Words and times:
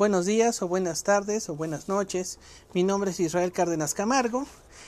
Buenos 0.00 0.24
días 0.24 0.62
o 0.62 0.66
buenas 0.66 1.02
tardes 1.02 1.50
o 1.50 1.56
buenas 1.56 1.86
noches. 1.86 2.38
Mi 2.72 2.84
nombre 2.84 3.10
es 3.10 3.20
Israel 3.20 3.52
Cárdenas 3.52 3.92
Camargo 3.92 4.46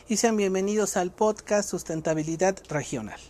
y 0.09 0.16
sean 0.16 0.38
bienvenidos 0.38 0.96
al 0.96 1.12
podcast 1.12 1.69
Sustentabilidad 1.69 2.57
Regional. 2.70 3.20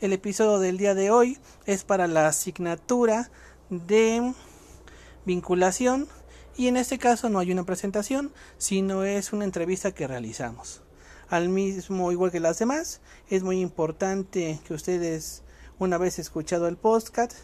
El 0.00 0.14
episodio 0.14 0.58
del 0.58 0.78
día 0.78 0.94
de 0.94 1.10
hoy 1.10 1.36
es 1.66 1.84
para 1.84 2.06
la 2.06 2.28
asignatura 2.28 3.30
de 3.68 4.32
vinculación 5.26 6.08
y 6.56 6.68
en 6.68 6.78
este 6.78 6.96
caso 6.96 7.28
no 7.28 7.40
hay 7.40 7.52
una 7.52 7.64
presentación, 7.64 8.32
sino 8.56 9.04
es 9.04 9.34
una 9.34 9.44
entrevista 9.44 9.92
que 9.92 10.08
realizamos. 10.08 10.80
Al 11.28 11.50
mismo 11.50 12.10
igual 12.10 12.30
que 12.30 12.40
las 12.40 12.58
demás, 12.58 13.02
es 13.28 13.42
muy 13.42 13.60
importante 13.60 14.60
que 14.64 14.72
ustedes 14.72 15.42
una 15.78 15.98
vez 15.98 16.18
escuchado 16.18 16.68
el 16.68 16.78
podcast 16.78 17.34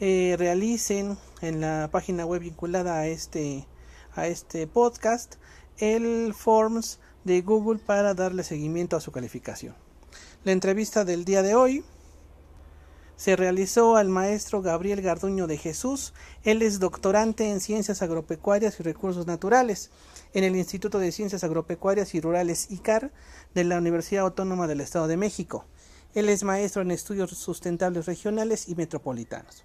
eh, 0.00 0.34
realicen 0.38 1.18
en 1.42 1.60
la 1.60 1.88
página 1.92 2.24
web 2.24 2.40
vinculada 2.40 2.98
a 2.98 3.06
este, 3.06 3.66
a 4.14 4.26
este 4.26 4.66
podcast 4.66 5.34
el 5.78 6.34
forms 6.34 7.00
de 7.24 7.42
Google 7.42 7.78
para 7.78 8.14
darle 8.14 8.42
seguimiento 8.42 8.96
a 8.96 9.00
su 9.00 9.12
calificación. 9.12 9.74
La 10.42 10.52
entrevista 10.52 11.04
del 11.04 11.26
día 11.26 11.42
de 11.42 11.54
hoy 11.54 11.84
se 13.16 13.36
realizó 13.36 13.96
al 13.96 14.08
maestro 14.08 14.62
Gabriel 14.62 15.02
Garduño 15.02 15.46
de 15.46 15.58
Jesús. 15.58 16.14
Él 16.44 16.62
es 16.62 16.80
doctorante 16.80 17.50
en 17.50 17.60
Ciencias 17.60 18.00
Agropecuarias 18.00 18.80
y 18.80 18.82
Recursos 18.82 19.26
Naturales 19.26 19.90
en 20.32 20.44
el 20.44 20.56
Instituto 20.56 20.98
de 20.98 21.12
Ciencias 21.12 21.44
Agropecuarias 21.44 22.14
y 22.14 22.20
Rurales 22.22 22.70
ICAR 22.70 23.12
de 23.54 23.64
la 23.64 23.76
Universidad 23.76 24.24
Autónoma 24.24 24.66
del 24.66 24.80
Estado 24.80 25.06
de 25.08 25.18
México. 25.18 25.66
Él 26.14 26.30
es 26.30 26.42
maestro 26.42 26.80
en 26.80 26.90
estudios 26.90 27.30
sustentables 27.32 28.06
regionales 28.06 28.66
y 28.66 28.74
metropolitanos. 28.74 29.64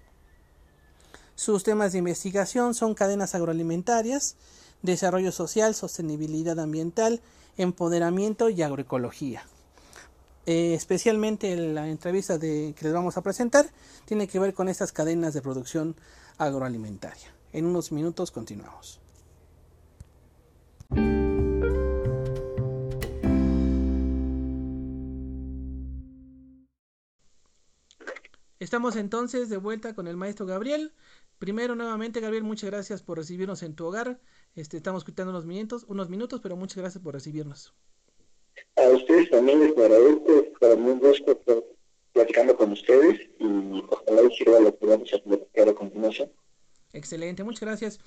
Sus 1.36 1.64
temas 1.64 1.92
de 1.92 1.98
investigación 1.98 2.72
son 2.74 2.94
cadenas 2.94 3.34
agroalimentarias, 3.34 4.36
desarrollo 4.80 5.32
social, 5.32 5.74
sostenibilidad 5.74 6.58
ambiental, 6.58 7.20
empoderamiento 7.58 8.48
y 8.48 8.62
agroecología. 8.62 9.44
Eh, 10.46 10.74
especialmente 10.74 11.54
la 11.56 11.88
entrevista 11.88 12.38
de, 12.38 12.74
que 12.76 12.86
les 12.86 12.94
vamos 12.94 13.16
a 13.18 13.22
presentar 13.22 13.66
tiene 14.06 14.28
que 14.28 14.38
ver 14.38 14.54
con 14.54 14.68
estas 14.68 14.92
cadenas 14.92 15.34
de 15.34 15.42
producción 15.42 15.94
agroalimentaria. 16.38 17.34
En 17.52 17.66
unos 17.66 17.92
minutos 17.92 18.30
continuamos. 18.30 19.00
Estamos 28.66 28.96
entonces 28.96 29.48
de 29.48 29.58
vuelta 29.58 29.94
con 29.94 30.08
el 30.08 30.16
maestro 30.16 30.44
Gabriel. 30.44 30.92
Primero, 31.38 31.76
nuevamente, 31.76 32.18
Gabriel, 32.18 32.42
muchas 32.42 32.68
gracias 32.68 33.00
por 33.00 33.16
recibirnos 33.16 33.62
en 33.62 33.76
tu 33.76 33.86
hogar. 33.86 34.18
Este, 34.56 34.76
estamos 34.76 35.04
quitando 35.04 35.30
unos 35.30 35.46
minutos, 35.46 35.84
unos 35.86 36.08
minutos, 36.08 36.40
pero 36.42 36.56
muchas 36.56 36.78
gracias 36.78 37.00
por 37.00 37.14
recibirnos. 37.14 37.74
A 38.74 38.88
ustedes 38.88 39.30
también 39.30 39.60
les 39.60 39.70
agradezco, 39.70 40.46
para 40.58 40.74
mí 40.74 40.90
un 40.90 40.98
gusto 40.98 41.30
estar 41.30 41.62
platicando 42.12 42.56
con 42.56 42.72
ustedes 42.72 43.20
y 43.38 43.84
ojalá 43.88 44.22
y 44.28 44.34
sirva 44.36 44.58
lo 44.58 44.76
que 44.76 44.84
vamos 44.86 45.14
a 45.14 45.18
platicar 45.18 45.68
a 45.68 45.72
continuación. 45.72 46.32
Excelente, 46.92 47.44
muchas 47.44 47.60
gracias. 47.60 48.00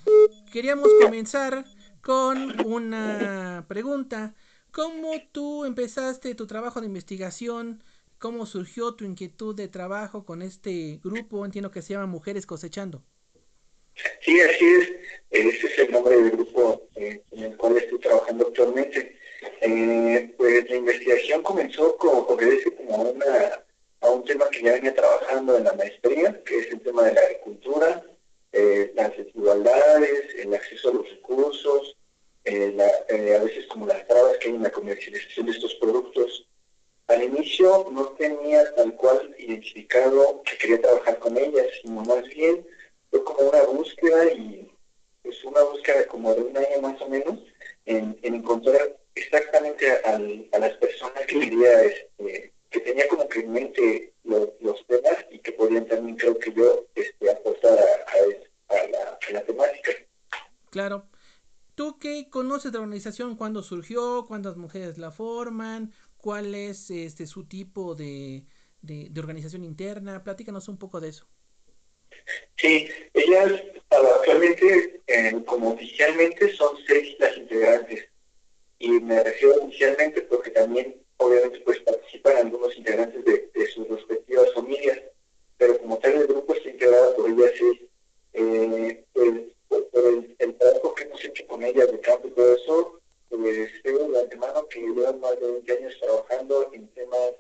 Queríamos 0.52 0.90
comenzar 1.02 1.64
con 2.02 2.68
una 2.68 3.64
pregunta. 3.70 4.36
¿Cómo 4.72 5.14
tú 5.32 5.64
empezaste 5.64 6.36
tu 6.36 6.48
trabajo 6.48 6.82
de 6.82 6.88
investigación? 6.88 7.82
¿Cómo 8.20 8.46
surgió 8.46 8.96
tu 8.96 9.06
inquietud 9.06 9.56
de 9.56 9.70
trabajo 9.70 10.26
con 10.26 10.42
este 10.42 11.00
grupo? 11.02 11.46
Entiendo 11.46 11.72
que 11.72 11.82
se 11.82 11.94
llama 11.94 12.06
Mujeres 12.06 12.46
Cosechando. 12.46 13.02
Sí, 14.20 14.42
así 14.42 14.66
es. 14.66 14.92
Ese 15.30 15.68
es 15.68 15.80
el 15.80 15.92
nombre 15.92 16.18
del 16.18 16.32
grupo 16.32 16.82
eh, 16.96 17.24
en 17.32 17.44
el 17.44 17.56
cual 17.56 17.78
estoy 17.78 17.98
trabajando 18.00 18.48
actualmente. 18.48 19.18
Eh, 19.62 20.34
pues 20.38 20.70
la 20.70 20.76
investigación 20.76 21.42
comenzó 21.44 21.96
como 21.96 22.20
obedece 22.20 22.76
como 22.76 23.04
una, 23.04 23.64
a 24.02 24.10
un 24.10 24.26
tema 24.26 24.50
que 24.50 24.64
ya 24.64 24.74
venía 24.74 24.94
trabajando 24.94 25.58
en 25.58 25.64
la 25.64 25.74
maestría, 25.74 26.44
que 26.44 26.60
es 26.60 26.72
el 26.74 26.82
tema 26.82 27.04
de 27.04 27.14
la 27.14 27.22
agricultura, 27.22 28.04
eh, 28.52 28.92
las 28.96 29.16
desigualdades, 29.16 30.36
el 30.36 30.54
acceso 30.54 30.90
a 30.90 30.94
los 30.96 31.10
recursos, 31.10 31.96
a 32.46 33.44
veces 33.44 33.66
como 33.68 33.86
las 33.86 34.06
trabas 34.08 34.38
que 34.40 34.50
hay 34.50 34.56
en 34.56 34.64
la 34.64 34.72
comercialización 34.72 35.46
de 35.46 35.54
estos 35.54 35.74
productos. 35.76 36.50
Al 37.10 37.24
inicio 37.24 37.88
no 37.92 38.10
tenía 38.10 38.72
tal 38.76 38.96
cual 38.96 39.36
identificado 39.40 40.44
que 40.44 40.58
quería 40.60 40.80
trabajar 40.80 41.18
con 41.18 41.36
ellas, 41.38 41.66
sino 41.82 42.04
más 42.04 42.24
bien 42.26 42.64
fue 43.10 43.24
como 43.24 43.50
una 43.50 43.64
búsqueda 43.64 44.32
y 44.32 44.72
pues 45.24 45.44
una 45.44 45.64
búsqueda 45.64 46.06
como 46.06 46.36
de 46.36 46.42
un 46.42 46.56
año 46.56 46.82
más 46.84 47.02
o 47.02 47.10
menos 47.10 47.40
en, 47.88 48.16
encontrar 48.22 48.96
exactamente 49.16 49.92
a, 50.06 50.20
las 50.60 50.74
personas 50.78 51.26
que 51.26 51.40
quería, 51.40 51.82
este, 51.82 52.54
que 52.70 52.80
tenía 52.80 53.08
como 53.08 53.28
que 53.28 53.40
en 53.40 53.54
mente 53.54 54.14
los, 54.24 54.86
temas 54.86 55.26
y 55.32 55.40
que 55.40 55.52
podían 55.54 55.88
también 55.88 56.16
creo 56.16 56.38
que 56.38 56.54
yo 56.54 56.86
este, 56.94 57.32
aportar 57.32 57.74
a, 57.74 58.88
la, 58.88 59.18
a 59.28 59.32
la 59.34 59.42
temática. 59.42 59.92
Claro. 60.70 61.08
¿Tú 61.74 61.98
qué 61.98 62.30
conoces 62.30 62.72
de 62.72 62.78
la 62.78 62.84
organización? 62.84 63.36
¿Cuándo 63.36 63.64
surgió? 63.64 64.26
¿Cuántas 64.28 64.58
mujeres 64.58 65.00
la 65.00 65.10
forman? 65.10 65.92
¿Cuál 66.22 66.54
es 66.54 66.92
este 66.92 67.26
su 67.26 67.46
tipo 67.46 67.96
de, 67.96 68.44
organización 69.18 69.64
interna? 69.64 70.22
Platícanos 70.22 70.68
un 70.68 70.78
poco 70.78 71.00
de 71.00 71.10
eso. 71.10 71.26
Sí, 72.58 72.90
ellas 73.14 73.54
actualmente, 73.90 75.02
como 75.46 75.72
oficialmente, 75.72 76.54
son 76.56 76.76
seis 76.86 77.16
las 77.20 77.38
integrantes. 77.38 78.06
Y 78.80 78.90
me 78.90 79.24
refiero 79.24 79.64
oficialmente 79.64 80.22
porque 80.24 80.52
también, 80.52 81.02
obviamente, 81.18 81.62
pues 81.62 81.80
participan 81.80 82.36
algunos 82.38 82.76
integrantes 82.78 83.24
de, 83.24 83.68
sus 83.74 83.88
respectivas 83.88 84.54
familias. 84.54 85.00
Pero 85.58 85.80
como 85.80 86.00
tal, 86.00 86.14
el 86.14 86.28
grupo 86.28 86.54
está 86.54 86.70
integrado 86.70 87.16
por 87.16 87.30
ellas 87.30 87.52
seis. 87.58 87.82
Eh, 88.34 89.06
el, 89.16 89.56
el, 90.40 90.58
trabajo 90.58 90.96
que 90.96 91.04
hemos 91.04 91.24
hecho 91.24 91.48
con 91.48 91.64
ellas 91.64 91.90
de 91.90 92.00
campo 92.02 92.28
y 92.28 92.32
todo 92.32 92.56
eso, 92.56 92.99
pues 93.30 93.70
creo 93.84 94.10
de 94.10 94.20
antemano 94.20 94.68
que 94.68 94.82
llevan 94.82 95.20
más 95.20 95.40
de 95.40 95.52
20 95.52 95.78
años 95.78 95.94
trabajando 96.00 96.70
en 96.74 96.88
temas 96.90 97.34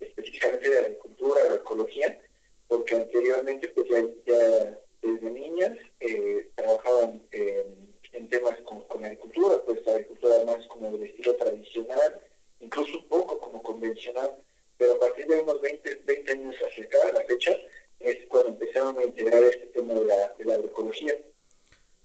específicamente 0.00 0.68
de 0.68 0.78
agricultura, 0.78 1.42
agroecología 1.42 2.20
porque 2.68 2.96
anteriormente 2.96 3.68
pues 3.68 3.88
ya, 4.26 4.78
desde 5.02 5.30
niñas 5.30 5.76
eh, 6.00 6.50
trabajaban 6.54 7.22
en 7.32 8.28
temas 8.28 8.54
con, 8.62 9.04
agricultura, 9.04 9.62
pues 9.64 9.86
agricultura 9.86 10.44
más 10.44 10.66
como 10.68 10.96
de 10.96 11.06
estilo 11.06 11.34
tradicional, 11.36 12.20
incluso 12.60 12.98
un 12.98 13.08
poco 13.08 13.38
como 13.40 13.62
convencional, 13.62 14.34
pero 14.76 14.94
a 14.94 15.00
partir 15.00 15.26
de 15.26 15.40
unos 15.40 15.60
20, 15.60 16.02
20 16.04 16.32
años 16.32 16.56
hacia 16.56 16.84
acá, 16.84 16.98
la 17.12 17.24
fecha, 17.24 17.56
es 18.00 18.26
cuando 18.28 18.50
empezaron 18.50 18.98
a 18.98 19.04
integrar 19.04 19.42
este 19.42 19.66
tema 19.66 19.94
de 19.94 20.04
la, 20.04 20.34
de 20.38 20.44
la 20.44 20.54
agroecología. 20.54 21.14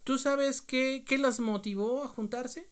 ¿Tú 0.04 0.18
sabes 0.18 0.62
qué, 0.62 1.04
qué 1.08 1.18
las 1.18 1.40
motivó 1.40 2.04
a 2.04 2.08
juntarse? 2.08 2.68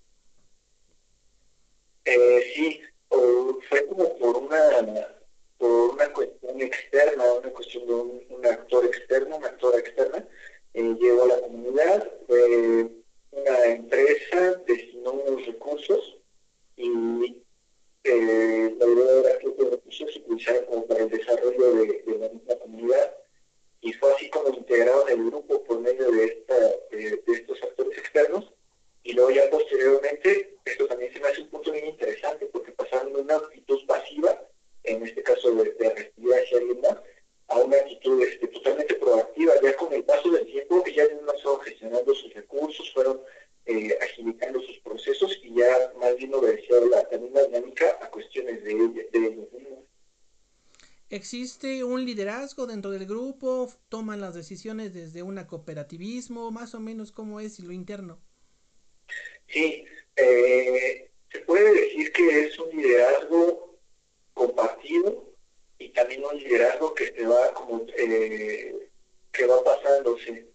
Eh, 2.06 2.52
sí, 2.56 2.82
fue 3.70 3.86
como 3.88 4.18
por 4.18 4.38
una 4.38 5.08
por 5.58 5.94
una 5.94 6.12
cuestión 6.14 6.62
externa, 6.62 7.24
una 7.34 7.50
cuestión 7.52 7.86
de 7.86 7.94
un, 7.94 8.46
actor 8.46 8.84
externo, 8.86 9.38
una 9.38 9.48
actora 9.48 9.78
externa, 9.78 10.28
eh, 10.74 10.96
llegó 11.00 11.24
a 11.24 11.28
la 11.28 11.42
comunidad, 11.42 12.12
una 13.32 13.66
empresa 13.66 14.56
destinó 14.66 15.12
unos 15.12 15.46
recursos 15.46 16.11
liderazgo 52.52 52.68
dentro 52.68 52.92
del 52.92 53.06
grupo, 53.06 53.72
toman 53.90 54.20
las 54.20 54.36
decisiones 54.36 54.94
desde 54.94 55.24
un 55.24 55.42
cooperativismo, 55.46 56.52
más 56.52 56.76
o 56.76 56.80
menos 56.80 57.12
cómo 57.12 57.40
es 57.40 57.60
y 57.60 57.64
lo 57.64 57.72
interno. 57.72 58.20
Sí, 59.48 59.86
eh, 60.16 61.10
se 61.32 61.40
puede 61.42 61.74
decir 61.74 62.12
que 62.12 62.46
es 62.46 62.60
un 62.60 62.70
liderazgo 62.70 63.78
compartido 64.34 65.34
y 65.80 65.90
también 65.90 66.24
un 66.26 66.38
liderazgo 66.38 66.94
que 66.94 67.14
se 67.14 67.26
va 67.26 67.54
como 67.54 67.86
eh, 67.98 68.90
que 69.32 69.46
va 69.46 69.64
pasándose, 69.64 70.46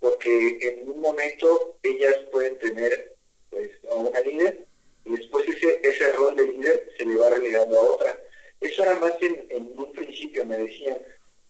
porque 0.00 0.58
en 0.60 0.88
un 0.90 1.00
momento 1.00 1.78
ellas 1.82 2.16
pueden 2.30 2.58
tener 2.58 3.14
pues, 3.50 3.70
a 3.90 3.94
una 3.94 4.20
líder 4.20 4.66
y 5.04 5.16
después 5.16 5.46
ese, 5.48 5.80
ese 5.82 6.12
rol 6.12 6.36
de 6.36 6.46
líder 6.46 6.90
se 6.96 7.06
le 7.06 7.16
va 7.16 7.30
relegando 7.30 7.78
a 7.78 7.82
otra. 7.82 8.18
Eso 8.60 8.82
era 8.82 8.94
más 9.00 9.14
en, 9.20 9.44
en, 9.50 9.72
un 9.76 9.92
principio, 9.92 10.46
me 10.46 10.56
decían, 10.56 10.98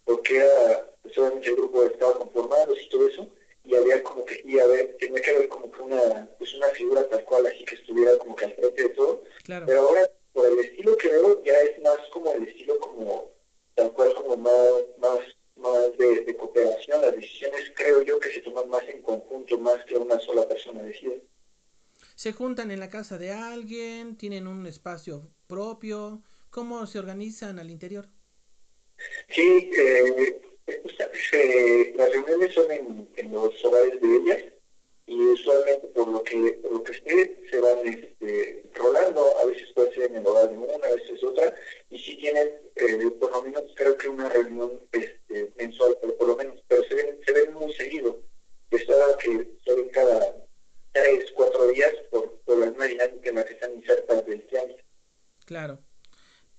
porque 0.05 0.37
era, 0.37 0.89
pues 1.01 1.17
obviamente 1.17 1.49
el 1.49 1.55
grupo 1.55 1.83
estaba 1.83 2.13
conformado 2.19 2.75
y 2.75 2.89
todo 2.89 3.07
eso, 3.07 3.29
y 3.65 3.75
había 3.75 4.03
como 4.03 4.25
que, 4.25 4.41
y 4.45 4.59
a 4.59 4.67
ver, 4.67 4.97
tenía 4.99 5.21
que 5.21 5.31
haber 5.31 5.47
como 5.47 5.71
que 5.71 5.81
una, 5.81 6.29
pues 6.37 6.53
una 6.55 6.67
figura 6.69 7.07
tal 7.07 7.23
cual, 7.23 7.47
así 7.47 7.63
que 7.63 7.75
estuviera 7.75 8.17
como 8.17 8.35
que 8.35 8.45
al 8.45 8.53
frente 8.55 8.83
de 8.83 8.89
todo. 8.89 9.23
Pero 9.45 9.81
ahora, 9.81 10.09
por 10.33 10.45
el 10.47 10.59
estilo 10.59 10.97
que 10.97 11.09
veo, 11.09 11.43
ya 11.43 11.59
es 11.61 11.81
más 11.81 11.97
como 12.11 12.33
el 12.33 12.47
estilo 12.47 12.77
como, 12.79 13.31
tal 13.75 13.93
cual 13.93 14.13
como 14.15 14.35
más, 14.35 14.73
más, 14.97 15.19
más 15.55 15.97
de, 15.97 16.21
de 16.21 16.35
cooperación. 16.35 17.01
Las 17.01 17.15
decisiones 17.15 17.71
creo 17.75 18.01
yo 18.01 18.19
que 18.19 18.31
se 18.31 18.41
toman 18.41 18.69
más 18.69 18.83
en 18.89 19.01
conjunto, 19.01 19.57
más 19.57 19.83
que 19.85 19.95
una 19.95 20.19
sola 20.19 20.47
persona 20.47 20.83
decide. 20.83 21.23
Se 22.15 22.33
juntan 22.33 22.69
en 22.71 22.79
la 22.79 22.89
casa 22.89 23.17
de 23.17 23.31
alguien, 23.31 24.17
tienen 24.17 24.47
un 24.47 24.65
espacio 24.67 25.29
propio, 25.47 26.21
¿cómo 26.49 26.85
se 26.85 26.99
organizan 26.99 27.59
al 27.59 27.71
interior? 27.71 28.09
Sí, 29.29 29.71
eh, 29.77 30.41
las 31.95 32.11
reuniones 32.11 32.53
son 32.53 32.71
en, 32.71 33.31
los 33.31 33.65
hogares 33.65 33.99
de 34.01 34.15
ellas 34.15 34.43
y 35.05 35.19
usualmente 35.19 35.87
por 35.87 36.07
lo 36.07 36.23
que 36.23 36.59
por 36.61 36.71
lo 36.71 36.83
que 36.83 36.93
sé 36.93 37.37
se 37.49 37.59
van 37.59 37.79
este, 37.85 38.63
rolando, 38.73 39.37
a 39.39 39.45
veces 39.45 39.69
puede 39.73 39.93
ser 39.93 40.11
en 40.11 40.17
el 40.17 40.27
hogar 40.27 40.49
de 40.49 40.57
una, 40.57 40.87
a 40.87 40.95
veces 40.95 41.21
otra, 41.23 41.53
y 41.89 41.99
si 41.99 42.15
tienen 42.17 42.49
eh, 42.75 43.11
por 43.19 43.31
lo 43.31 43.43
menos 43.43 43.63
creo 43.75 43.97
que 43.97 44.07
una 44.07 44.29
reunión 44.29 44.79
este, 44.91 45.51
mensual, 45.57 45.97
pero 46.01 46.15
por 46.15 46.27
lo 46.27 46.35
menos, 46.37 46.63
pero 46.67 46.83
se 46.83 46.95
ven, 46.95 47.19
se 47.25 47.33
ven 47.33 47.53
muy 47.53 47.73
seguido, 47.73 48.19
que 48.69 48.79
son 49.65 49.89
cada 49.89 50.35
tres, 50.93 51.31
cuatro 51.35 51.67
días 51.67 51.93
por, 52.09 52.39
por 52.41 52.57
la 52.57 52.67
misma 52.67 52.85
dinámica 52.85 53.29
en 53.29 53.35
la 53.35 53.45
que 53.45 53.53
están 53.53 53.75
insertas 53.75 54.25
del 54.25 54.47
año. 54.61 54.75
Claro. 55.45 55.79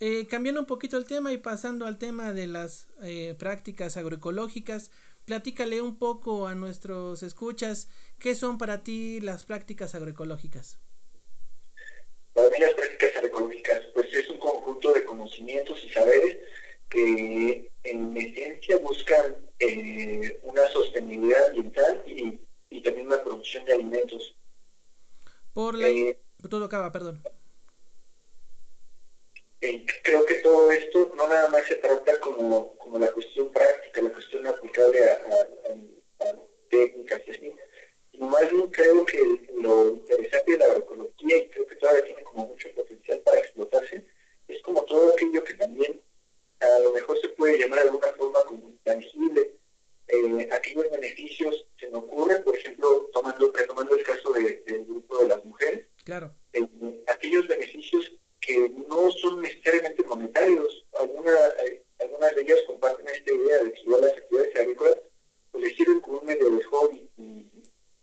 Eh, 0.01 0.27
cambiando 0.27 0.61
un 0.61 0.67
poquito 0.67 0.97
el 0.97 1.05
tema 1.05 1.33
y 1.33 1.39
pasando 1.39 1.87
al 1.87 1.99
tema 1.99 2.33
de 2.33 2.47
las 2.49 2.89
eh, 3.03 3.35
prácticas 3.39 3.97
agroecológicas, 3.97 4.91
platícale 5.25 5.81
un 5.81 5.99
poco 5.99 6.49
a 6.49 6.55
nuestros 6.55 7.23
escuchas 7.23 7.89
qué 8.19 8.35
son 8.35 8.59
para 8.59 8.83
ti 8.83 9.21
las 9.21 9.45
prácticas 9.45 9.95
agroecológicas. 9.95 10.79
Para 12.33 12.51
mí 12.51 12.57
las 12.59 12.75
prácticas 12.75 13.17
agroecológicas 13.17 13.83
pues 13.95 14.13
es 14.13 14.29
un 14.31 14.39
conjunto 14.39 14.93
de 14.93 15.05
conocimientos 15.05 15.83
y 15.85 15.89
saberes 15.91 16.39
que 16.91 17.71
en 17.85 18.17
esencia 18.17 18.79
buscan 18.79 19.37
eh, 19.61 20.41
una 20.43 20.67
sostenibilidad 20.69 21.47
ambiental 21.47 22.03
y, 22.07 22.41
y, 22.71 22.83
también 22.83 23.07
una 23.07 23.23
producción 23.23 23.65
de 23.65 23.75
alimentos. 23.75 24.37
Por 25.53 25.77
la... 25.77 25.89
Eh, 25.89 26.21
todo 26.51 26.65
acaba, 26.65 26.91
perdón 26.91 27.23
creo 30.03 30.25
que 30.27 30.35
todo 30.37 30.71
esto 30.71 31.13
no 31.17 31.29
nada 31.29 31.49
más 31.49 31.67
se 31.67 31.77
trata 31.77 32.19
como, 32.21 32.77
como 32.77 32.99
la 32.99 33.11
cuestión 33.13 33.51
práctica, 33.53 34.03
la 34.03 34.13
cuestión 34.13 34.47
aplicable 34.47 35.05
a, 35.05 35.19
técnicas 36.71 37.23
y 37.29 37.53
sino 38.13 38.27
más 38.27 38.51
bien 38.51 38.69
creo 38.71 39.05
que 39.05 39.19
lo 39.61 39.89
interesante 39.89 40.53
de 40.53 40.59
la 40.59 40.65
agroecología, 40.67 41.37
y 41.37 41.49
creo 41.49 41.67
que 41.67 41.77
todavía 41.77 42.05
tiene 42.05 42.23
como 42.23 42.47
mucho 42.47 42.69
potencial 42.75 43.21
para 43.21 43.39
explotarse, 43.39 44.05
es 44.49 44.63
como 44.63 44.85
todo 44.85 45.13
aquello 45.13 45.43
que 45.45 45.55
también 45.55 46.01
a 46.61 46.79
lo 46.81 46.93
mejor 46.93 47.21
se 47.21 47.29
puede 47.31 47.59
llamar 47.59 47.81
de 47.81 47.89
alguna 47.89 48.13
forma 48.17 48.41
como 48.45 48.73
tangible. 48.83 49.57
Eh, 50.09 50.49
aquellos 50.53 50.91
beneficios 50.91 51.67
se 51.79 51.89
me 51.89 51.99
ocurre, 51.99 52.41
por 52.41 52.57
ejemplo, 52.57 53.11
tomando, 53.13 53.51
retomando 53.53 53.97
el 53.97 54.05
caso 54.05 54.33
del 54.33 54.63
grupo 54.87 55.19
de 55.19 55.29
las 55.29 55.45
mujeres, 55.45 55.87
claro. 56.05 56.35
Eh, 56.53 56.67
aquellos 57.07 57.49
beneficios 57.49 58.13
que 58.45 58.69
no 58.89 59.11
son 59.13 59.41
necesariamente 59.41 60.03
monetarios. 60.05 60.85
Alguna, 61.01 61.33
eh, 61.65 61.83
algunas 62.01 62.35
de 62.35 62.43
ellas 62.43 62.61
comparten 62.67 63.09
esta 63.09 63.33
idea 63.33 63.65
de 63.65 63.73
que 63.73 63.81
igual 63.81 64.03
las 64.03 64.13
actividades 64.13 64.57
agrícolas 64.57 64.97
pues 65.51 65.65
les 65.65 65.77
sirven 65.77 66.01
como 66.01 66.19
un 66.19 66.27
medio 66.27 66.51
de 66.51 66.65
hobby 66.65 67.09
y 67.17 67.51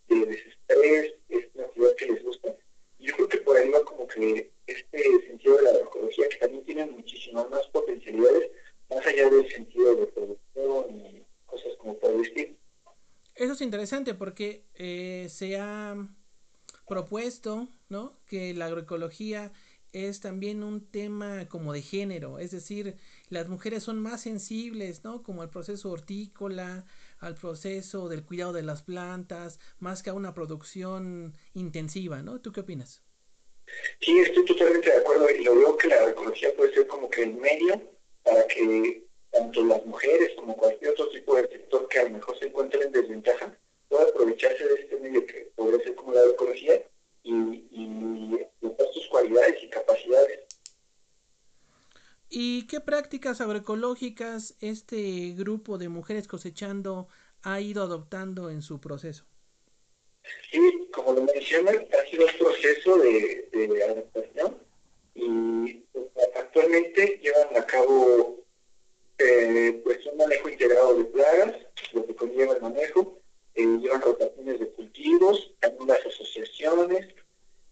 de 0.08 0.26
desestrés, 0.26 1.14
es 1.30 1.46
una 1.54 1.66
actividad 1.66 1.96
que 1.96 2.06
les 2.08 2.24
gusta. 2.24 2.56
Y 2.98 3.08
yo 3.08 3.16
creo 3.16 3.28
que 3.28 3.38
por 3.40 3.58
ahí 3.58 3.70
va 3.70 3.84
como 3.84 4.08
que 4.08 4.52
este 4.68 5.28
sentido 5.28 5.58
de 5.58 5.64
la 5.64 5.70
agroecología 5.72 6.30
que 6.30 6.38
también 6.38 6.64
tiene 6.66 6.86
muchísimas 6.86 7.50
más 7.50 7.68
potencialidades 7.68 8.52
más 8.90 9.06
allá 9.06 9.30
del 9.30 9.50
sentido 9.52 9.96
de 9.96 10.08
producción 10.08 10.96
y 10.96 11.24
cosas 11.46 11.74
como 11.78 11.98
por 11.98 12.12
el 12.12 12.22
estilo. 12.22 12.56
Eso 13.36 13.54
es 13.54 13.62
porque 14.18 14.66
eh, 14.76 15.28
se 15.30 15.58
ha 15.58 15.96
propuesto 16.88 17.70
¿no? 17.90 18.18
que 18.26 18.54
la 18.54 18.66
agroecología 18.66 19.52
es 19.94 20.20
también 20.22 20.64
un 20.64 20.90
tema 20.90 21.48
como 21.50 21.74
de 21.74 21.82
género, 21.82 22.40
es 22.40 22.52
decir, 22.52 22.98
las 23.30 23.50
mujeres 23.50 23.84
son 23.84 24.00
más 24.00 24.22
sensibles, 24.22 25.04
¿no? 25.04 25.22
Como 25.22 25.42
al 25.42 25.50
proceso 25.50 25.92
hortícola, 25.92 26.86
al 27.20 27.36
proceso 27.36 28.08
del 28.08 28.24
cuidado 28.24 28.54
de 28.54 28.64
las 28.64 28.84
plantas, 28.84 29.60
más 29.80 30.02
que 30.02 30.10
a 30.10 30.14
una 30.14 30.34
producción 30.34 31.34
intensiva, 31.54 32.22
¿no? 32.22 32.40
¿Tú 32.40 32.54
qué 32.54 32.62
opinas? 32.62 33.04
Sí, 34.00 34.18
estoy 34.20 34.46
totalmente 34.46 34.90
de 34.90 34.98
acuerdo 34.98 35.30
y 35.30 35.44
lo 35.44 35.56
veo 35.56 35.78
que 35.78 35.90
la 35.90 35.96
agroecología 35.96 36.56
puede 36.56 36.74
ser 36.74 36.88
como 36.88 37.10
que 37.10 37.24
el 37.24 37.34
medio 37.34 37.82
para 38.24 38.48
que 38.48 39.08
tanto 39.32 39.66
las 39.66 39.86
mujeres 39.86 40.32
como 40.38 40.56
cualquier 40.56 40.92
otro 40.92 41.10
tipo 41.10 41.36
de 41.36 41.48
sector 41.48 41.88
que 41.90 42.00
a 42.00 42.04
lo 42.04 42.12
mejor 42.12 42.38
se 42.40 42.48
encuentre 42.48 42.84
en 42.84 42.92
desventaja 42.92 43.58
pueda 44.02 44.10
aprovecharse 44.10 44.64
de 44.64 44.74
este 44.76 44.98
medio 44.98 45.26
que 45.26 45.52
podría 45.56 45.84
ser 45.84 45.96
como 45.96 46.14
la 46.14 46.22
agroecología 46.22 46.82
y, 47.24 47.32
y 47.32 48.48
sus 48.94 49.08
cualidades 49.08 49.64
y 49.64 49.70
capacidades. 49.70 50.40
¿Y 52.30 52.68
qué 52.68 52.80
prácticas 52.80 53.42
agroecológicas 53.42 54.56
este 54.62 55.34
grupo 55.36 55.78
de 55.78 55.90
mujeres 55.90 56.28
cosechando 56.28 57.08
ha 57.44 57.60
ido 57.60 57.84
adoptando 57.84 58.50
en 58.50 58.62
su 58.62 58.80
proceso? 58.80 59.26
Sí, 60.50 60.88
como 60.94 61.14
lo 61.14 61.24
mencionan, 61.24 61.88
ha 61.92 62.10
sido 62.10 62.26
un 62.26 62.38
proceso 62.38 62.98
de, 62.98 63.50
de 63.52 63.84
adaptación 63.84 64.58
y 65.14 65.74
pues, 65.92 66.08
actualmente 66.36 67.20
llevan 67.22 67.58
a 67.58 67.66
cabo 67.66 68.46
eh, 69.18 69.82
pues 69.84 70.06
un 70.06 70.18
manejo 70.18 70.50
integrado 70.50 70.98
de 70.98 71.06
plagas, 71.06 71.56
lo 71.94 72.06
que 72.06 72.16
conlleva 72.16 72.54
el 72.56 72.62
manejo, 72.62 73.21
eh, 73.56 73.66
llevan 73.66 74.02
rotaciones 74.02 74.60
de 74.60 74.68
cultivos, 74.70 75.52
también 75.60 75.88
las 75.88 76.06
asociaciones, 76.06 77.08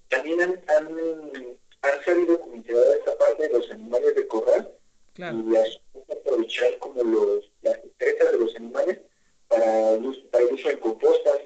también 0.09 0.41
han, 0.41 0.63
han, 0.67 1.57
han 1.81 2.05
sabido 2.05 2.39
como 2.39 2.55
integrar 2.55 2.97
esta 2.97 3.17
parte 3.17 3.43
de 3.47 3.57
los 3.57 3.69
animales 3.71 4.15
de 4.15 4.27
corral 4.27 4.69
y 5.17 6.11
aprovechar 6.11 6.77
como 6.79 7.03
los, 7.03 7.51
las 7.61 7.75
secretas 7.81 8.31
de 8.31 8.39
los 8.39 8.55
animales 8.55 8.99
para 9.47 9.97
para 10.31 10.43
el 10.43 10.53
uso 10.53 10.69
de 10.69 10.79
compostas. 10.79 11.41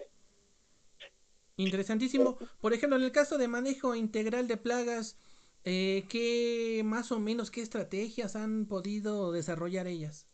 Interesantísimo. 1.57 2.37
Por 2.61 2.73
ejemplo, 2.73 2.97
en 2.97 3.03
el 3.03 3.11
caso 3.11 3.37
de 3.37 3.47
manejo 3.47 3.95
integral 3.95 4.47
de 4.47 4.57
plagas, 4.57 5.17
eh, 5.65 6.05
¿qué 6.09 6.81
más 6.83 7.11
o 7.11 7.19
menos 7.19 7.51
qué 7.51 7.61
estrategias 7.61 8.35
han 8.35 8.65
podido 8.65 9.31
desarrollar 9.31 9.87
ellas? 9.87 10.27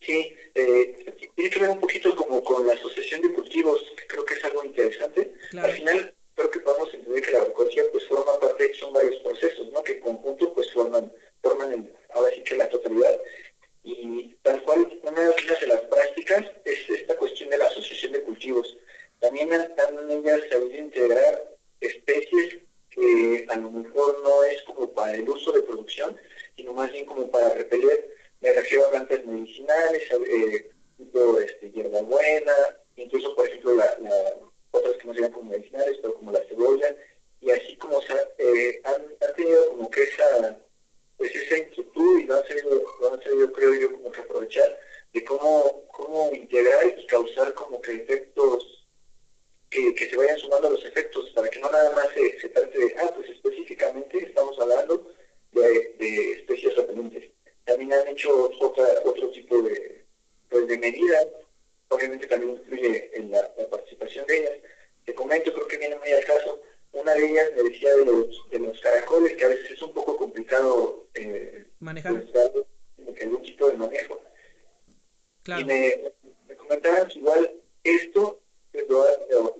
Sí, 0.00 0.34
eh, 0.54 1.01
tiene 1.42 1.54
que 1.54 1.60
ver 1.60 1.70
un 1.70 1.80
poquito 1.80 2.14
como 2.14 2.44
con 2.44 2.64
la 2.64 2.74
asociación 2.74 3.20
de 3.22 3.32
cultivos, 3.32 3.82
que 3.96 4.06
creo 4.06 4.24
que 4.24 4.34
es 4.34 4.44
algo 4.44 4.64
interesante. 4.64 5.32
Al 5.60 5.72
final, 5.72 6.14
creo 6.36 6.50
que 6.52 6.60
podemos 6.60 6.94
entender 6.94 7.20
que 7.20 7.32
la 7.32 7.38
agroecología 7.38 7.82
pues 7.90 8.06
forma 8.06 8.38
parte, 8.38 8.74
son 8.74 8.92
varios 8.92 9.16
procesos, 9.22 9.72
¿no? 9.72 9.82
Que 9.82 9.94
en 9.94 10.00
conjunto 10.02 10.54
pues 10.54 10.72
forman, 10.72 11.12
forman 11.42 11.90
ahora 12.10 12.32
sí 12.32 12.42
que 12.44 12.54
la 12.54 12.68
totalidad. 12.68 13.20
Y 13.82 14.36
tal 14.42 14.62
cual, 14.62 15.00
una 15.02 15.20
de 15.20 15.66
las 15.66 15.80
prácticas 15.80 16.44
es 16.64 16.90
esta 16.90 17.16
cuestión 17.16 17.50
de 17.50 17.58
la 17.58 17.66
asociación 17.66 18.12
de 18.12 18.22
cultivos. 18.22 18.78
También 19.18 19.52
han, 19.52 19.62
han 19.80 20.10
ellas 20.12 20.42
sabido 20.48 20.76
integrar 20.78 21.56
especies 21.80 22.58
que 22.90 23.46
a 23.48 23.56
lo 23.56 23.68
mejor 23.72 24.20
no 24.22 24.44
es 24.44 24.62
como 24.62 24.92
para 24.92 25.14
el 25.14 25.28
uso 25.28 25.50
de 25.50 25.62
producción, 25.62 26.16
sino 26.56 26.72
más 26.72 26.92
bien 26.92 27.04
como 27.04 27.28
para 27.32 27.52
repeler 27.54 28.12
me 28.42 28.52
refiero 28.52 28.86
a 28.86 28.90
plantas 28.90 29.24
medicinales, 29.24 30.02
eh, 30.28 30.70
tipo 30.96 31.38
este, 31.38 31.70
hierbabuena, 31.70 32.52
incluso, 32.96 33.34
por 33.34 33.46
ejemplo, 33.46 33.76
la, 33.76 33.96
otras 34.70 34.96
que 34.96 35.06
no 35.06 35.14
serían 35.14 35.32
como 35.32 35.50
medicinales, 35.50 35.98
pero 36.00 36.14
como 36.14 36.32
la 36.32 36.44
cebolla, 36.44 36.94
y 37.40 37.50
así 37.50 37.76
como 37.76 38.00
eh, 38.38 38.80
han, 38.84 39.02
han, 39.20 39.34
tenido 39.36 39.68
como 39.70 39.90
que 39.90 40.02
esa, 40.04 40.58
pues 41.16 41.34
esa 41.34 41.58
inquietud 41.58 42.20
y 42.20 42.24
lo 42.24 42.36
han 42.36 42.48
sabido, 43.22 43.51
lo 43.66 43.72
han 43.72 43.78
sabido 43.78 43.90
creo 43.90 43.90
yo, 43.90 43.92
como 43.96 44.12
que 44.12 44.20
aprovechar 44.20 44.80
de 45.12 45.24
cómo, 45.24 45.86
cómo 45.92 46.30
integrar 46.34 46.98
y 46.98 47.06
causar 47.06 47.52
como 47.54 47.80
que 47.80 47.94
efectos 47.94 48.86
que, 49.70 49.94
que, 49.94 50.10
se 50.10 50.16
vayan 50.16 50.38
sumando 50.38 50.70
los 50.70 50.84
efectos 50.84 51.30
para 51.30 51.48
que 51.48 51.60
no 51.60 51.70
nada 51.70 51.94
más 51.94 52.08
se, 52.14 52.40
se 52.40 52.48
trate 52.50 52.78
de, 52.78 52.94
ah, 52.98 53.10
pues 53.14 53.28
específicamente 53.30 54.18
estamos 54.24 54.58
hablando 54.58 55.10
de, 55.52 55.94
de 55.98 56.32
especies 56.32 56.76
repelentes 56.76 57.32
también 57.64 57.92
han 57.92 58.08
hecho 58.08 58.50
otra, 58.60 58.86
otro 59.04 59.30
tipo 59.30 59.62
de, 59.62 60.04
pues, 60.48 60.66
de 60.66 60.78
medidas, 60.78 61.26
obviamente 61.88 62.26
también 62.26 62.52
influye 62.52 63.10
en 63.14 63.30
la, 63.30 63.48
participación 63.70 64.26
de 64.26 64.38
ellas. 64.38 64.52
Te 65.04 65.14
comento, 65.14 65.52
creo 65.52 65.68
que 65.68 65.78
viene 65.78 65.96
muy 65.96 66.12
al 66.12 66.24
caso, 66.24 66.60
una 66.92 67.14
de 67.14 67.30
ellas 67.30 67.50
me 67.56 67.62
decía 67.62 67.94
de 67.96 68.04
los, 68.04 68.50
de 68.50 68.58
los 68.58 68.80
caracoles, 68.80 69.36
que 69.36 69.44
a 69.44 69.48
veces 69.48 69.70
es 69.70 69.82
un 69.82 69.92
poco 69.92 70.16
complicado 70.16 71.06
eh, 71.14 71.64
manejar. 71.80 72.24
Pues, 72.24 72.66
algún 73.22 73.42
tipo 73.42 73.68
de 73.68 73.76
manejo. 73.76 74.20
Y 75.46 75.64
me, 75.64 76.12
me 76.48 76.56
comentaban 76.56 77.08
que 77.08 77.18
igual 77.18 77.52
esto 77.84 78.40
lo, 78.88 79.06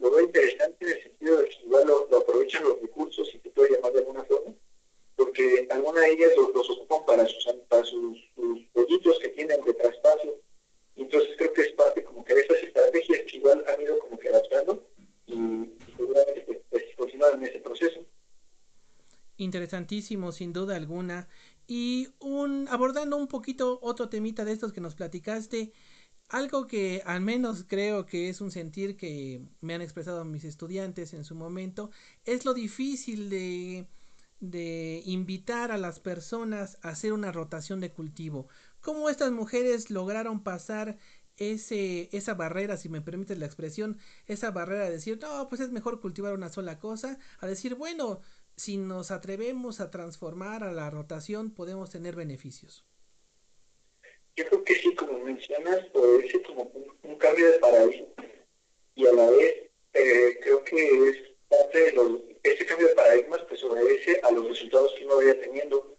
lo, 0.00 0.10
veo 0.10 0.20
interesante 0.20 0.84
en 0.84 0.92
el 0.92 1.02
sentido 1.02 1.38
de 1.38 1.48
que 1.48 1.56
igual 1.64 1.86
lo, 1.86 2.18
aprovechan 2.18 2.64
los 2.64 2.80
recursos, 2.80 3.28
si 3.28 3.38
te 3.38 3.50
puedo 3.50 3.72
llamar 3.72 3.92
de 3.92 3.98
alguna 4.00 4.24
forma, 4.24 4.54
porque 5.16 5.61
algunas 5.72 6.02
de 6.02 6.12
ellas 6.12 6.30
los, 6.36 6.70
ocupan 6.70 7.04
para 7.06 7.26
sus, 7.26 7.44
para 7.68 7.84
sus, 7.84 8.18
sus 8.34 9.18
que 9.18 9.28
tienen 9.30 9.64
de 9.64 9.74
traspaso. 9.74 10.40
Entonces 10.96 11.30
creo 11.38 11.52
que 11.52 11.62
es 11.62 11.72
parte 11.72 12.04
como 12.04 12.24
que 12.24 12.34
de 12.34 12.42
esas 12.42 12.62
estrategias 12.62 13.20
que 13.26 13.36
igual 13.36 13.64
han 13.66 13.80
ido 13.80 13.98
como 14.00 14.18
que 14.18 14.28
adaptando 14.28 14.86
y, 15.26 15.34
seguramente 15.96 16.62
pues, 16.70 16.84
pues 16.96 17.14
en 17.14 17.42
ese 17.42 17.58
proceso. 17.60 18.04
Interesantísimo, 19.36 20.32
sin 20.32 20.52
duda 20.52 20.76
alguna. 20.76 21.28
Y 21.66 22.08
un 22.18 22.68
abordando 22.68 23.16
un 23.16 23.28
poquito 23.28 23.78
otro 23.82 24.08
temita 24.08 24.44
de 24.44 24.52
estos 24.52 24.72
que 24.72 24.80
nos 24.80 24.94
platicaste, 24.94 25.72
algo 26.28 26.66
que 26.66 27.02
al 27.04 27.20
menos 27.20 27.64
creo 27.66 28.06
que 28.06 28.28
es 28.28 28.40
un 28.40 28.50
sentir 28.50 28.96
que 28.96 29.42
me 29.60 29.74
han 29.74 29.82
expresado 29.82 30.24
mis 30.24 30.44
estudiantes 30.44 31.14
en 31.14 31.24
su 31.24 31.34
momento, 31.34 31.90
es 32.24 32.44
lo 32.44 32.54
difícil 32.54 33.30
de, 33.30 33.86
de 34.42 35.02
invitar 35.06 35.70
a 35.70 35.78
las 35.78 36.00
personas 36.00 36.76
a 36.82 36.90
hacer 36.90 37.12
una 37.12 37.30
rotación 37.30 37.78
de 37.80 37.92
cultivo. 37.92 38.48
¿Cómo 38.80 39.08
estas 39.08 39.30
mujeres 39.30 39.88
lograron 39.88 40.42
pasar 40.42 40.98
ese, 41.36 42.08
esa 42.12 42.34
barrera, 42.34 42.76
si 42.76 42.88
me 42.88 43.00
permites 43.00 43.38
la 43.38 43.46
expresión, 43.46 43.98
esa 44.26 44.50
barrera 44.50 44.86
de 44.86 44.90
decir, 44.90 45.18
no, 45.22 45.48
pues 45.48 45.60
es 45.60 45.70
mejor 45.70 46.00
cultivar 46.00 46.34
una 46.34 46.48
sola 46.48 46.80
cosa, 46.80 47.20
a 47.38 47.46
decir, 47.46 47.76
bueno, 47.76 48.20
si 48.56 48.78
nos 48.78 49.12
atrevemos 49.12 49.80
a 49.80 49.90
transformar 49.90 50.64
a 50.64 50.72
la 50.72 50.90
rotación, 50.90 51.54
podemos 51.54 51.90
tener 51.90 52.16
beneficios. 52.16 52.84
Yo 54.34 54.44
creo 54.48 54.64
que 54.64 54.74
sí, 54.74 54.92
como 54.96 55.20
mencionas, 55.20 55.86
puede 55.92 56.28
ser 56.28 56.42
como 56.42 56.64
un, 57.02 57.16
cambio 57.16 57.48
de 57.48 57.58
paradigma 57.60 58.08
y 58.96 59.06
a 59.06 59.12
la 59.12 59.30
vez 59.30 59.70
eh, 59.92 60.38
creo 60.42 60.64
que 60.64 61.08
es 61.10 61.31
parte 61.52 61.78
de 61.78 61.92
los, 61.92 62.20
ese 62.42 62.66
cambio 62.66 62.88
de 62.88 62.94
paradigmas 62.94 63.40
pues 63.48 63.62
obedece 63.62 64.20
a 64.22 64.30
los 64.30 64.48
resultados 64.48 64.92
que 64.96 65.04
uno 65.04 65.16
vaya 65.16 65.40
teniendo. 65.40 65.96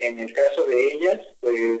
En 0.00 0.18
el 0.20 0.32
caso 0.32 0.64
de 0.64 0.92
ellas, 0.92 1.20
pues 1.40 1.80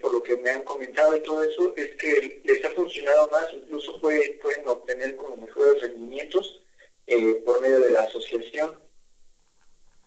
por 0.00 0.12
lo 0.12 0.22
que 0.22 0.36
me 0.36 0.50
han 0.50 0.62
comentado 0.62 1.16
y 1.16 1.22
todo 1.22 1.42
eso, 1.42 1.74
es 1.76 1.94
que 1.96 2.42
les 2.44 2.64
ha 2.64 2.70
funcionado 2.70 3.28
más, 3.30 3.46
incluso 3.52 4.00
pueden 4.00 4.40
obtener 4.66 5.16
como 5.16 5.36
mejores 5.36 5.80
rendimientos 5.82 6.60
eh, 7.06 7.34
por 7.44 7.60
medio 7.60 7.80
de 7.80 7.90
la 7.90 8.02
asociación 8.02 8.78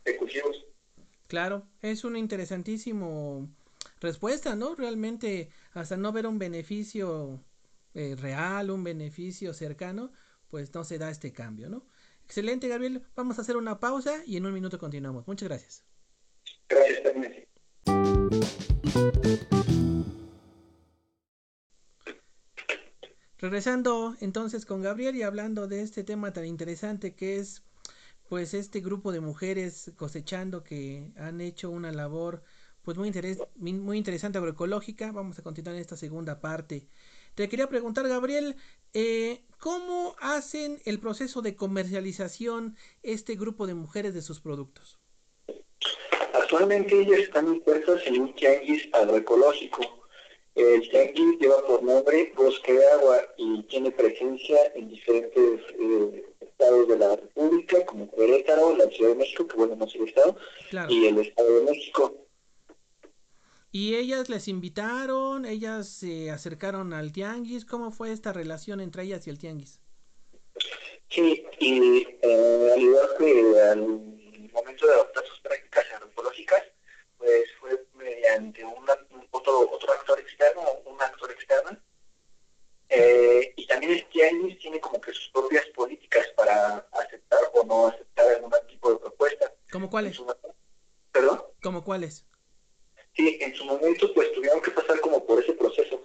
de 0.03 0.17
cultivos. 0.17 0.65
Claro, 1.27 1.63
es 1.81 2.03
un 2.03 2.17
interesantísimo 2.17 3.49
respuesta, 3.99 4.55
¿no? 4.55 4.75
Realmente, 4.75 5.49
hasta 5.73 5.97
no 5.97 6.11
ver 6.11 6.27
un 6.27 6.37
beneficio 6.37 7.39
eh, 7.93 8.15
real, 8.17 8.69
un 8.69 8.83
beneficio 8.83 9.53
cercano, 9.53 10.11
pues 10.55 10.73
no 10.73 10.85
se 10.85 10.97
da 10.97 11.09
este 11.09 11.33
cambio, 11.33 11.67
¿no? 11.67 11.85
Excelente, 12.23 12.69
Gabriel. 12.69 13.05
Vamos 13.13 13.37
a 13.37 13.41
hacer 13.41 13.57
una 13.57 13.77
pausa 13.77 14.23
y 14.25 14.37
en 14.37 14.45
un 14.45 14.53
minuto 14.53 14.79
continuamos. 14.79 15.27
Muchas 15.27 15.49
gracias. 15.49 15.83
Gracias. 16.69 17.01
Regresando 23.37 24.15
entonces 24.21 24.65
con 24.65 24.81
Gabriel 24.81 25.17
y 25.17 25.23
hablando 25.23 25.67
de 25.67 25.81
este 25.81 26.05
tema 26.05 26.31
tan 26.31 26.45
interesante 26.45 27.15
que 27.15 27.35
es 27.35 27.61
pues 28.29 28.53
este 28.53 28.79
grupo 28.79 29.11
de 29.11 29.19
mujeres 29.19 29.91
cosechando 29.97 30.63
que 30.63 31.11
han 31.17 31.41
hecho 31.41 31.69
una 31.69 31.91
labor 31.91 32.43
pues 32.81 32.95
muy, 32.95 33.11
muy 33.73 33.97
interesante 33.97 34.37
agroecológica. 34.37 35.11
Vamos 35.11 35.37
a 35.37 35.43
continuar 35.43 35.75
en 35.75 35.81
esta 35.81 35.97
segunda 35.97 36.39
parte. 36.39 36.87
Te 37.35 37.49
quería 37.49 37.67
preguntar, 37.67 38.07
Gabriel, 38.07 38.55
eh, 38.93 39.41
¿cómo 39.59 40.15
hacen 40.21 40.79
el 40.85 40.99
proceso 40.99 41.41
de 41.41 41.57
comercialización 41.57 42.77
este 43.03 43.35
grupo 43.35 43.67
de 43.67 43.73
mujeres 43.73 44.13
de 44.13 44.21
sus 44.21 44.39
productos? 44.39 44.99
Actualmente 46.33 46.97
ellas 46.97 47.19
están 47.19 47.47
impuestas 47.47 48.01
en 48.05 48.21
un 48.21 48.35
tianguis 48.35 48.87
agroecológico. 48.93 49.81
El 50.55 50.89
tianguis 50.89 51.37
lleva 51.39 51.61
por 51.67 51.83
nombre 51.83 52.31
Bosque 52.37 52.71
de 52.71 52.87
Agua 52.91 53.17
y 53.37 53.63
tiene 53.63 53.91
presencia 53.91 54.57
en 54.73 54.87
diferentes 54.87 55.59
eh, 55.77 56.25
estados 56.39 56.87
de 56.87 56.97
la 56.97 57.17
República, 57.17 57.85
como 57.85 58.09
Querétaro, 58.11 58.77
la 58.77 58.87
Ciudad 58.91 59.11
de 59.11 59.17
México, 59.17 59.45
que 59.45 59.57
bueno, 59.57 59.75
no 59.75 59.85
es 59.85 59.95
el 59.95 60.07
estado, 60.07 60.37
y 60.87 61.07
el 61.07 61.17
Estado 61.17 61.59
de 61.59 61.65
México. 61.65 62.24
¿Y 63.77 63.97
ellas 63.97 64.29
les 64.29 64.47
invitaron? 64.47 65.43
¿Ellas 65.43 65.89
se 65.89 66.31
acercaron 66.31 66.93
al 66.93 67.11
tianguis? 67.11 67.65
¿Cómo 67.65 67.91
fue 67.91 68.13
esta 68.13 68.31
relación 68.31 68.79
entre 68.79 69.03
ellas 69.03 69.27
y 69.27 69.31
el 69.31 69.37
tianguis? 69.37 69.81
Sí, 71.09 71.45
y 71.59 72.07
eh, 72.21 72.71
al 72.73 72.81
igual 72.81 73.09
que 73.17 73.61
al 73.63 73.81
momento 74.53 74.87
de 74.87 74.93
adoptar 74.93 75.25
sus 75.25 75.41
prácticas 75.41 75.83
antropológicas, 75.91 76.63
pues 77.17 77.43
fue 77.59 77.85
mediante 77.95 78.63
una, 78.63 78.93
otro, 79.31 79.69
otro 79.69 79.91
actor 79.91 80.21
externo, 80.21 80.61
un 80.85 81.01
actor 81.01 81.29
externo. 81.31 81.77
Eh, 82.87 83.53
y 83.57 83.67
también 83.67 83.91
el 83.91 84.05
tianguis 84.05 84.57
tiene 84.57 84.79
como 84.79 85.01
que 85.01 85.11
sus 85.11 85.27
propias 85.33 85.65
políticas 85.75 86.25
para 86.37 86.77
aceptar 86.93 87.41
o 87.53 87.65
no 87.65 87.87
aceptar 87.87 88.35
algún 88.35 88.53
tipo 88.69 88.93
de 88.93 88.99
propuesta. 88.99 89.53
¿Cómo 89.69 89.89
cuáles? 89.89 90.17
¿Perdón? 91.11 91.43
¿Cómo 91.61 91.83
cuáles? 91.83 92.25
Sí, 93.15 93.37
en 93.39 93.55
su 93.55 93.63
momento 93.65 94.13
pues 94.13 94.31
tuvieron 94.33 94.61
que 94.61 94.71
pasar 94.71 94.99
como 94.99 95.25
por 95.25 95.41
ese 95.41 95.53
proceso. 95.53 96.03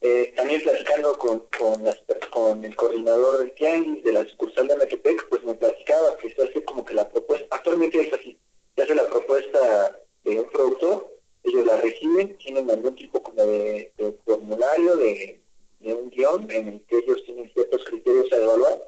Eh, 0.00 0.32
también 0.36 0.60
platicando 0.62 1.16
con, 1.16 1.44
con, 1.58 1.84
con 2.30 2.64
el 2.64 2.74
coordinador 2.74 3.38
del 3.38 3.52
Tianguis 3.52 4.02
de 4.02 4.12
la 4.12 4.24
sucursal 4.28 4.66
de 4.66 4.76
Metepec, 4.76 5.28
pues 5.28 5.44
me 5.44 5.54
platicaba 5.54 6.16
que 6.18 6.34
se 6.34 6.42
hace 6.42 6.64
como 6.64 6.84
que 6.84 6.94
la 6.94 7.08
propuesta, 7.08 7.46
actualmente 7.50 8.00
es 8.00 8.12
así, 8.12 8.36
se 8.74 8.82
hace 8.82 8.96
la 8.96 9.06
propuesta 9.06 10.00
de 10.24 10.40
un 10.40 10.50
productor, 10.50 11.08
ellos 11.44 11.66
la 11.66 11.76
reciben, 11.80 12.36
tienen 12.38 12.68
algún 12.70 12.96
tipo 12.96 13.22
como 13.22 13.44
de, 13.44 13.92
formulario, 14.24 14.96
de, 14.96 15.40
de, 15.80 15.94
un 15.94 16.10
guion 16.10 16.50
en 16.50 16.68
el 16.68 16.80
que 16.82 16.98
ellos 16.98 17.22
tienen 17.24 17.52
ciertos 17.52 17.84
criterios 17.84 18.32
a 18.32 18.36
evaluar 18.36 18.82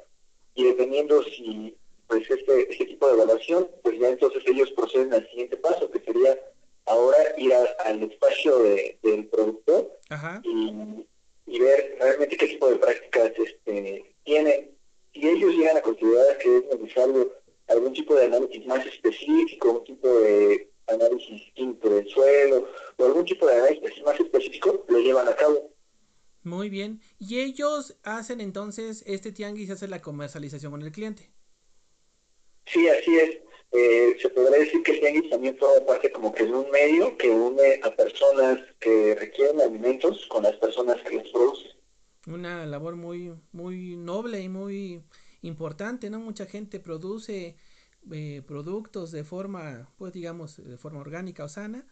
y 0.54 0.64
dependiendo 0.64 1.23
si 1.25 1.76
pues 2.09 2.28
este, 2.28 2.73
este 2.73 2.87
tipo 2.87 3.07
de 3.07 3.14
evaluación, 3.14 3.69
pues 3.83 3.99
ya 3.99 4.09
entonces 4.09 4.43
ellos 4.47 4.71
proceden 4.73 5.12
al 5.14 5.28
siguiente 5.28 5.57
paso, 5.57 5.90
que 5.90 6.00
sería 6.00 6.38
ahora 6.87 7.17
ir 7.38 7.53
al 7.55 8.03
espacio 8.03 8.59
del 8.59 9.29
productor 9.29 9.91
y, 10.43 11.59
ver 11.59 11.97
realmente 12.00 12.37
qué 12.37 12.49
tipo 12.49 12.69
de 12.69 12.76
prácticas 12.76 13.33
este, 13.38 14.14
tienen. 14.25 14.71
Si 15.12 15.29
ellos 15.29 15.55
llegan 15.55 15.76
a 15.76 15.83
considerar 15.83 16.38
que 16.38 16.57
es 16.59 16.81
necesario 16.81 17.33
algún 17.69 17.93
tipo 17.93 18.14
de 18.14 18.26
análisis 18.26 18.67
más 18.67 18.85
específico, 18.87 19.79
un 19.79 19.85
tipo 19.85 20.09
de 20.09 20.71
análisis 20.88 21.43
químico 21.55 21.88
del 21.88 22.09
suelo 22.09 22.69
o 22.97 23.05
algún 23.05 23.25
tipo 23.25 23.47
de 23.47 23.55
análisis 23.55 24.03
más 24.03 24.19
específico, 24.19 24.85
lo 24.88 24.99
llevan 24.99 25.29
a 25.29 25.37
cabo. 25.37 25.71
Muy 26.43 26.69
bien. 26.69 27.00
¿Y 27.19 27.41
ellos 27.41 27.97
hacen 28.03 28.41
entonces 28.41 29.03
este 29.07 29.33
tianguis 29.33 29.71
hace 29.71 29.88
la 29.88 30.03
comercialización 30.03 30.73
con 30.73 30.83
el 30.83 30.93
cliente? 30.93 31.31
Sí, 32.67 32.87
así 32.88 33.17
es. 33.17 33.38
Eh, 33.76 34.16
se 34.23 34.28
podría 34.28 34.61
decir 34.61 34.85
que 34.85 34.93
tianguis 34.99 35.28
también 35.28 35.59
forma 35.59 35.85
parte 35.85 36.12
como 36.12 36.33
que 36.33 36.45
de 36.45 36.52
un 36.52 36.71
medio 36.71 37.16
que 37.19 37.28
une 37.28 37.81
a 37.83 37.90
personas 37.90 38.61
que 38.78 39.16
requieren 39.16 39.61
alimentos 39.61 40.26
con 40.28 40.45
las 40.45 40.54
personas 40.59 40.97
que 41.02 41.16
los 41.16 41.28
producen. 41.33 41.73
Una 42.28 42.64
labor 42.66 42.95
muy, 42.95 43.35
muy 43.50 43.97
noble 43.97 44.40
y 44.40 44.49
muy 44.49 45.02
importante, 45.43 46.09
¿no? 46.09 46.21
Mucha 46.21 46.47
gente 46.47 46.78
produce 46.78 47.57
eh, 48.12 48.43
productos 48.47 49.11
de 49.11 49.25
forma, 49.25 49.93
pues 49.97 50.12
digamos, 50.12 50.57
de 50.64 50.78
forma 50.78 51.00
orgánica 51.00 51.43
o 51.43 51.49
sana, 51.49 51.85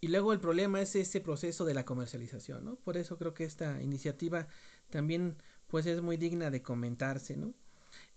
y 0.00 0.08
luego 0.08 0.32
el 0.32 0.40
problema 0.40 0.80
es 0.80 0.96
ese 0.96 1.20
proceso 1.20 1.66
de 1.66 1.74
la 1.74 1.84
comercialización, 1.84 2.64
¿no? 2.64 2.76
Por 2.76 2.96
eso 2.96 3.18
creo 3.18 3.34
que 3.34 3.44
esta 3.44 3.82
iniciativa 3.82 4.48
también, 4.88 5.36
pues 5.66 5.84
es 5.84 6.00
muy 6.00 6.16
digna 6.16 6.50
de 6.50 6.62
comentarse, 6.62 7.36
¿no? 7.36 7.52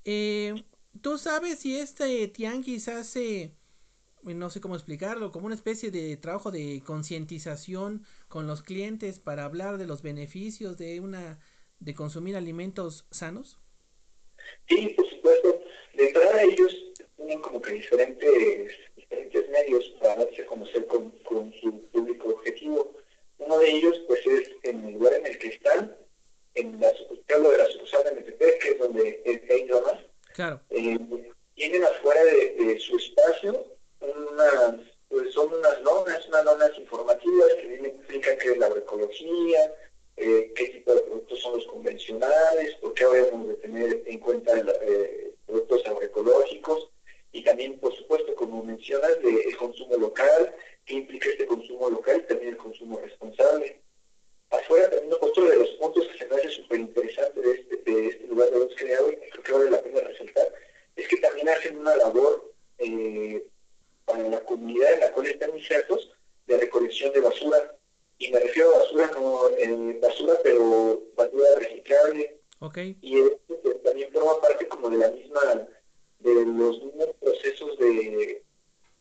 Eh, 0.05 0.55
¿Tú 1.01 1.17
sabes 1.17 1.59
si 1.59 1.77
este 1.77 2.27
tianguis 2.27 2.87
hace, 2.87 3.55
no 4.21 4.49
sé 4.49 4.61
cómo 4.61 4.75
explicarlo, 4.75 5.31
como 5.31 5.47
una 5.47 5.55
especie 5.55 5.91
de 5.91 6.17
trabajo 6.17 6.51
de 6.51 6.81
concientización 6.85 8.05
con 8.27 8.47
los 8.47 8.61
clientes 8.61 9.19
para 9.19 9.43
hablar 9.43 9.77
de 9.77 9.87
los 9.87 10.01
beneficios 10.01 10.77
de 10.77 10.99
una 10.99 11.39
de 11.79 11.95
consumir 11.95 12.35
alimentos 12.35 13.07
sanos? 13.11 13.59
Sí, 14.67 14.89
por 14.95 15.09
supuesto. 15.09 15.63
De 15.95 16.07
entrada 16.07 16.43
ellos 16.43 16.75
tienen 17.17 17.41
como 17.41 17.61
que 17.61 17.73
diferentes, 17.73 18.71
diferentes 18.95 19.49
medios 19.49 19.85
para 19.99 20.15
darse 20.15 20.43
a 20.43 20.45
conocer 20.45 20.85
con, 20.87 21.11
su 21.59 21.85
público 21.91 22.29
objetivo. 22.29 22.95
Uno 23.39 23.57
de 23.57 23.71
ellos 23.71 23.99
pues 24.07 24.25
es 24.25 24.49
en 24.63 24.85
el 24.85 24.93
lugar 24.93 25.13
en 25.15 25.25
el 25.25 25.37
que 25.37 25.49
están, 25.49 25.95
en 26.53 26.79
la 26.79 26.91
de 26.91 27.57
la 27.57 27.65
sucursal 27.65 28.03
de 28.03 28.11
MTP, 28.11 28.39
que 28.61 28.69
es 28.69 28.79
donde 28.79 29.47
hay 29.49 29.65
más 29.65 30.12
Claro. 30.33 30.61
Eh, 30.69 30.99
tienen 31.55 31.83
afuera 31.83 32.23
de, 32.23 32.79
su 32.79 32.97
espacio 32.97 33.65
unas 34.01 34.75
pues 35.13 35.31
son 35.31 35.53
unas 35.53 35.79
lonas, 35.83 36.27
unas 36.27 36.43
lonas 36.43 36.71
informativas 36.75 37.53
que 37.53 37.75
explican 37.85 38.37
qué 38.39 38.51
es 38.51 38.57
la 38.57 38.65
agroecología, 38.65 39.75
eh, 40.17 40.51
qué 40.55 40.69
tipo 40.69 40.91
de 40.91 41.01
productos 41.01 41.39
son 41.39 41.57
los 41.57 41.67
convencionales, 41.67 42.73
por 42.81 42.95
qué 42.95 43.05
debemos 43.05 43.47
de 43.49 43.53
tener 43.55 44.03
en 44.07 44.19
cuenta 44.19 44.53
eh, 44.81 45.35
productos 45.45 45.85
agroecológicos 45.85 46.89
y 47.31 47.43
también, 47.43 47.79
por 47.79 47.95
supuesto, 47.95 48.33
como 48.33 48.63
mencionas, 48.63 49.21
de, 49.21 49.41
el 49.41 49.55
consumo 49.55 49.95
local, 49.97 50.55
qué 50.85 50.95
implica 50.95 51.29
este 51.29 51.45
consumo 51.45 51.91
local 51.91 52.23
y 52.23 52.27
también 52.27 52.49
el 52.49 52.57
consumo 52.57 52.99
responsable. 52.99 53.79
Afuera 54.49 54.89
también 54.89 55.13
otro 55.19 55.45
de 55.45 55.57
los 55.57 55.69
puntos 55.71 56.07
que 56.07 56.17
se 56.17 56.25
me 56.27 56.35
hace 56.35 56.49
súper 56.49 56.79
interesante 56.79 57.39
de 57.39 57.51
este, 57.51 57.77
de 57.77 58.07
este 58.07 58.27
lugar 58.27 58.49
de 58.49 58.59
los 58.59 58.75
creados, 58.75 59.13
y 59.13 59.29
creo 59.29 59.43
que 59.43 59.51
vale 59.51 59.71
la 59.71 59.81
pena 59.81 60.01
resaltar, 60.01 60.47
es 60.95 61.07
que 61.07 61.17
también 61.17 61.49
hacen 61.49 61.77
una 61.77 61.95
labor 61.95 62.51
eh, 62.77 63.43
para 64.05 64.23
la 64.23 64.39
comunidad 64.41 64.93
en 64.93 64.99
la 64.99 65.11
cual 65.11 65.27
están 65.27 65.57
insertos 65.57 66.11
de 66.47 66.57
recolección 66.57 67.11
de 67.13 67.21
basura. 67.21 67.75
Y 68.19 68.31
me 68.31 68.39
refiero 68.39 68.75
a 68.75 68.79
basura, 68.79 69.11
no 69.15 69.49
eh, 69.57 69.99
basura, 70.01 70.35
pero 70.43 71.01
basura 71.15 71.55
reciclable. 71.57 72.39
Okay. 72.59 72.97
Y 73.01 73.19
esto 73.19 73.59
pues, 73.61 73.83
también 73.83 74.11
forma 74.13 74.39
parte 74.39 74.67
como 74.67 74.89
de 74.89 74.97
la 74.97 75.09
misma, 75.09 75.67
de 76.19 76.33
los 76.33 76.83
mismos 76.83 77.09
procesos 77.19 77.77
de, 77.79 78.43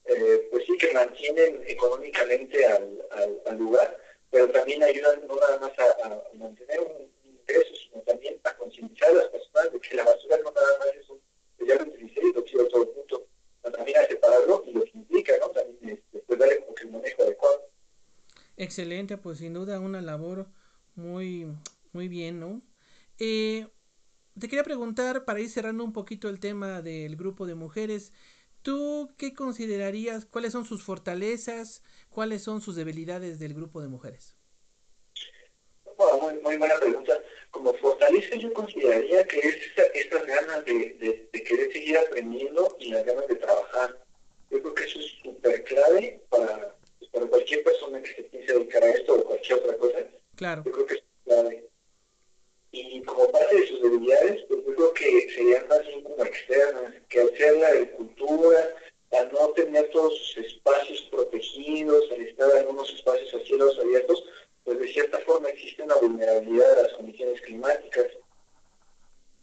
eh, 0.05 0.49
pues 0.51 0.65
sí, 0.67 0.77
que 0.79 0.93
mantienen 0.93 1.62
económicamente 1.67 2.67
al, 2.67 3.07
al, 3.47 3.57
lugar, 3.59 3.97
pero 4.31 4.49
también 4.51 4.83
ayudan 4.83 5.25
no 5.29 5.37
nada 5.37 5.59
más 5.61 5.73
a, 5.79 6.22
mantener 6.39 6.81
un 6.81 7.11
ingreso, 7.25 7.75
sino 7.75 8.03
también 8.03 8.41
a 8.45 8.57
concientizar 8.57 9.11
a 9.11 9.15
las 9.15 9.27
personas 9.29 9.73
de 9.73 9.81
que 9.81 9.97
la 9.97 10.05
basura 10.05 10.37
no 10.39 10.53
nada 10.53 10.79
más 10.79 10.89
es 11.01 11.11
un, 11.11 11.21
ya 11.67 11.77
lo 11.77 11.85
utilicé 11.85 12.21
y 12.21 12.33
lo 12.33 12.69
todo 12.69 12.83
el 12.83 12.95
mundo, 12.95 13.29
también 13.62 13.99
a 13.99 14.07
separarlo 14.07 14.65
y 14.67 14.73
lo 14.73 14.85
que 14.85 14.91
implica, 14.95 15.33
¿no? 15.41 15.49
También 15.51 15.91
este, 15.91 16.19
pues 16.27 16.39
darle 16.39 16.61
como 16.61 16.75
que 16.75 16.85
el 16.85 16.91
manejo 16.91 17.23
adecuado. 17.23 17.71
Excelente, 18.57 19.17
pues 19.19 19.39
sin 19.39 19.55
duda 19.55 19.81
una 19.81 20.03
labor 20.03 20.49
muy, 20.95 21.47
muy 21.93 22.09
bien, 22.09 22.41
¿no? 22.41 22.62
Eh, 23.19 23.67
te 24.39 24.49
quería 24.49 24.65
preguntar, 24.65 25.25
para 25.25 25.41
ir 25.41 25.51
cerrando 25.51 25.85
un 25.85 25.93
poquito 25.93 26.29
el 26.29 26.41
tema 26.41 26.83
del 26.83 27.17
grupo 27.17 27.47
de 27.47 27.55
mujeres, 27.55 28.12
¿tú 28.62 29.12
qué 29.19 29.35
considerarías, 29.35 30.25
cuáles 30.25 30.53
son 30.53 30.65
sus 30.65 30.83
fortalezas, 30.83 31.83
cuáles 32.09 32.43
son 32.43 32.61
sus 32.61 32.77
debilidades 32.77 33.39
del 33.39 33.55
grupo 33.55 33.81
de 33.81 33.89
mujeres? 33.89 34.37
Muy, 36.52 36.59
buena 36.59 36.78
pregunta. 36.78 37.18
Como 37.50 37.73
fortaleza 37.75 38.37
yo 38.37 38.52
consideraría 38.52 39.25
que 39.25 39.38
es 39.38 39.56
estas 39.94 40.26
ganas 40.26 40.64
de, 40.66 41.28
de, 41.32 41.42
querer 41.42 41.73
seguir 41.73 41.97
aprendiendo 41.97 42.76
y 42.78 42.90
las 42.90 43.06
ganas 43.06 43.26
de 43.26 43.37
trabajar. 43.37 43.99
Yo 44.50 44.61
creo 44.61 44.75
que 44.75 44.85
eso 44.85 44.99
es 44.99 45.12
súper 45.23 45.64
clave 45.64 46.21
para, 46.28 46.75
pues, 46.99 47.11
para 47.11 47.26
cualquier 47.26 47.64
persona 47.64 48.02
que 48.02 48.14
se 48.14 48.23
piense 48.25 48.52
dedicar 48.52 48.85
a 48.85 48.90
esto 48.90 49.14
o 49.14 49.25
cualquier 49.25 49.59
otra 49.61 49.76
cosa. 49.78 49.99
Claro. 50.37 50.62
Yo 50.66 50.73
creo 50.73 50.87
que 50.87 50.94
es 50.94 51.02
clave. 51.25 51.68
Y 52.73 53.02
como 53.02 53.30
parte 53.32 53.56
de 53.56 53.66
sus 53.66 53.82
debilidades, 53.82 54.44
pues 54.49 54.61
yo 54.66 54.75
creo 54.75 54.92
que 54.92 55.30
serían 55.35 55.68
más 55.68 55.87
bien 55.87 56.02
como 56.02 56.25
externas, 56.25 56.94
que 57.09 57.21
al 57.21 57.37
ser 57.37 57.56
la 57.56 57.68
agricultura, 57.68 58.75
al 59.12 59.32
no 59.32 59.49
tener 59.52 59.88
todos 59.90 60.18
sus 60.18 60.44
espacios 60.44 61.00
protegidos, 61.11 62.11
al 62.11 62.21
estar 62.21 62.56
en 62.56 62.68
unos 62.68 62.92
espacios 62.92 63.35
a 63.35 63.44
cielos 63.46 63.79
abiertos, 63.79 64.22
pues 64.64 64.79
de 64.79 64.88
cierta 64.92 65.18
forma 65.20 65.48
existe 65.48 65.83
una 65.83 65.96
vulnerabilidad 65.96 66.79
a 66.79 66.83
las 66.83 66.92
condiciones 66.94 67.40
climáticas. 67.42 68.07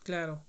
Claro. 0.03 0.41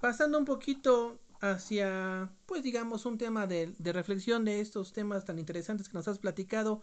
Pasando 0.00 0.38
un 0.38 0.39
poquito 0.50 1.20
hacia, 1.40 2.28
pues 2.46 2.64
digamos, 2.64 3.06
un 3.06 3.18
tema 3.18 3.46
de, 3.46 3.72
reflexión 3.84 4.44
de 4.44 4.60
estos 4.60 4.92
temas 4.92 5.24
tan 5.24 5.38
interesantes 5.38 5.88
que 5.88 5.94
nos 5.94 6.08
has 6.08 6.18
platicado, 6.18 6.82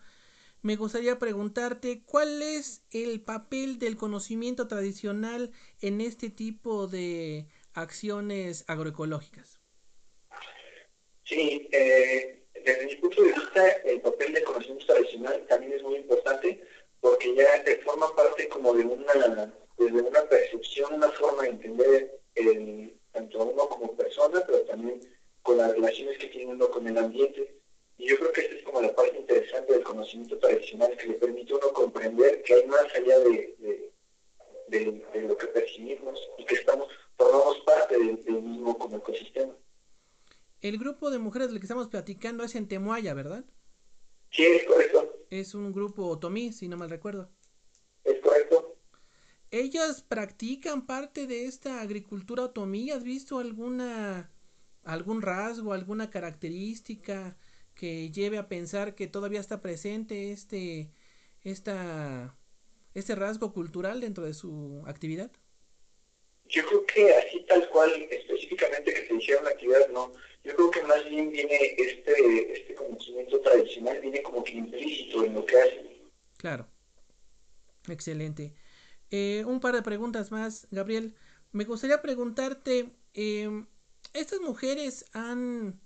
me 0.61 0.77
gustaría 0.77 1.19
preguntarte 1.19 2.01
cuál 2.05 2.41
es 2.41 2.81
el 2.91 3.19
papel 3.19 3.77
del 3.77 3.97
conocimiento 3.97 4.69
tradicional 4.69 5.51
en 5.81 5.99
este 5.99 6.29
tipo 6.29 6.87
de 6.87 7.47
acciones 7.73 8.63
agroecológicas. 8.67 9.59
Sí, 11.25 11.67
eh, 11.73 12.41
desde 12.63 12.85
mi 12.85 12.95
punto 12.95 13.21
de 13.21 13.33
vista, 13.33 13.69
el 13.83 13.99
papel 13.99 14.33
del 14.33 14.45
conocimiento 14.45 14.85
tradicional 14.85 15.45
también 15.49 15.73
es 15.73 15.83
muy 15.83 15.97
importante 15.97 16.63
porque 17.01 17.35
ya 17.35 17.45
forma 17.83 18.15
parte 18.15 18.47
como 18.47 18.73
de 18.73 18.85
una, 18.85 19.53
desde 19.77 20.01
una 20.01 20.21
percepción, 20.23 20.93
una 20.93 21.11
forma 21.11 21.43
de 21.43 21.49
entender 21.49 22.21
el, 22.35 22.97
tanto 23.17 23.41
a 23.41 23.45
uno 23.45 23.67
como 23.67 23.95
persona, 23.95 24.43
pero 24.45 24.61
también 24.61 25.01
con 25.41 25.57
las 25.57 25.71
relaciones 25.71 26.17
que 26.17 26.27
tiene 26.27 26.53
uno 26.53 26.69
con 26.69 26.87
el 26.87 26.97
ambiente. 26.97 27.55
Y 27.97 28.09
yo 28.09 28.17
creo 28.17 28.31
que 28.31 28.41
esta 28.41 28.55
es 28.55 28.63
como 28.63 28.81
la 28.81 28.93
parte 28.93 29.17
interesante 29.17 29.73
del 29.73 29.83
conocimiento 29.83 30.37
tradicional 30.37 30.95
que 30.97 31.07
le 31.07 31.13
permite 31.15 31.53
a 31.53 31.55
uno 31.55 31.73
comprender 31.73 32.43
que 32.43 32.53
hay 32.53 32.65
más 32.67 32.85
allá 32.93 33.19
de, 33.19 33.55
de, 34.67 35.01
de, 35.13 35.21
lo 35.21 35.35
que 35.35 35.47
percibimos 35.47 36.19
y 36.37 36.45
que 36.45 36.55
estamos 36.55 36.87
formamos 37.17 37.57
parte 37.65 37.97
del, 37.97 38.41
mismo 38.41 38.77
como 38.77 38.97
ecosistema. 38.97 39.55
El 40.61 40.77
grupo 40.77 41.09
de 41.09 41.17
mujeres 41.17 41.49
del 41.49 41.59
que 41.59 41.65
estamos 41.65 41.87
platicando 42.07 42.45
es 42.45 42.55
en 42.55 42.69
Temuaya, 42.69 43.13
¿verdad? 43.13 43.43
Sí, 44.31 44.43
es 44.43 44.63
correcto. 44.63 45.13
Es 45.29 45.53
un 45.53 45.73
grupo 45.73 46.07
otomí, 46.07 46.53
si 46.53 46.69
no 46.69 46.77
mal 46.77 46.89
recuerdo. 46.89 47.29
Es 48.05 48.21
correcto. 48.21 48.77
¿Ellas 49.51 50.03
practican 50.03 50.85
parte 50.85 51.27
de 51.27 51.43
esta 51.43 51.81
agricultura 51.81 52.43
otomí? 52.43 52.91
¿Has 52.91 53.03
visto 53.03 53.39
alguna 53.39 54.31
algún 54.85 55.21
rasgo, 55.21 55.73
alguna 55.73 56.09
característica 56.09 57.35
que 57.75 58.09
lleve 58.09 58.37
a 58.37 58.47
pensar 58.47 58.95
que 58.95 59.07
todavía 59.07 59.41
está 59.41 59.59
presente 59.59 60.31
este 60.31 60.89
esta 61.43 62.37
este 62.93 63.15
rasgo 63.15 63.51
cultural 63.51 63.99
dentro 63.99 64.23
de 64.23 64.33
su 64.33 64.81
actividad? 64.87 65.29
Yo 66.49 66.65
creo 66.65 66.85
que 66.85 67.13
así 67.13 67.45
tal 67.47 67.67
cual, 67.69 67.91
específicamente 68.09 68.93
que 68.93 69.07
se 69.07 69.13
hiciera 69.15 69.41
una 69.41 69.49
actividad, 69.49 69.89
no. 69.89 70.11
Yo 70.43 70.55
creo 70.55 70.71
que 70.71 70.83
más 70.83 71.03
bien 71.09 71.29
viene 71.31 71.57
este, 71.77 72.53
este 72.59 72.75
conocimiento 72.75 73.41
tradicional, 73.41 73.99
viene 73.99 74.21
como 74.21 74.43
que 74.43 74.53
implícito 74.53 75.25
en 75.25 75.33
lo 75.33 75.45
que 75.45 75.59
hacen. 75.59 75.87
Claro. 76.37 76.67
Excelente. 77.89 78.53
Eh, 79.11 79.43
un 79.45 79.59
par 79.59 79.75
de 79.75 79.81
preguntas 79.81 80.31
más, 80.31 80.67
Gabriel. 80.71 81.15
Me 81.51 81.65
gustaría 81.65 82.01
preguntarte, 82.01 82.91
eh, 83.13 83.65
¿estas 84.13 84.39
mujeres 84.41 85.05
han 85.13 85.81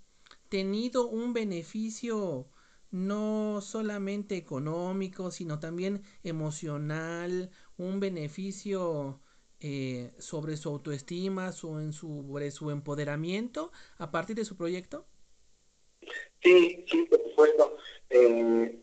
tenido 0.48 1.08
un 1.08 1.32
beneficio 1.32 2.50
no 2.90 3.60
solamente 3.62 4.36
económico, 4.36 5.30
sino 5.30 5.58
también 5.58 6.02
emocional, 6.22 7.50
un 7.78 8.00
beneficio 8.00 9.21
eh, 9.62 10.10
sobre 10.18 10.56
su 10.56 10.68
autoestima, 10.68 11.50
o 11.62 11.80
en 11.80 11.92
su, 11.92 12.24
sobre 12.26 12.50
su 12.50 12.70
empoderamiento 12.70 13.70
a 13.98 14.10
partir 14.10 14.34
de 14.34 14.44
su 14.44 14.56
proyecto? 14.56 15.06
Sí, 16.42 16.84
sí, 16.90 17.06
por 17.08 17.22
supuesto. 17.22 17.76
Eh, 18.10 18.80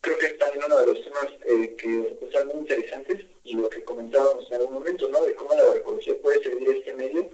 creo 0.00 0.18
que 0.18 0.26
es 0.26 0.38
también 0.38 0.64
uno 0.64 0.78
de 0.78 0.86
los 0.86 1.04
temas 1.04 1.26
eh, 1.44 1.76
que 1.76 2.18
son 2.32 2.48
muy 2.48 2.56
interesantes 2.60 3.26
y 3.44 3.54
lo 3.54 3.68
que 3.68 3.84
comentábamos 3.84 4.50
en 4.50 4.60
algún 4.60 4.74
momento, 4.74 5.08
¿no? 5.08 5.22
De 5.22 5.34
cómo 5.34 5.54
la 5.54 5.62
agroecología 5.62 6.14
puede 6.22 6.42
servir 6.42 6.68
este 6.70 6.94
medio, 6.94 7.30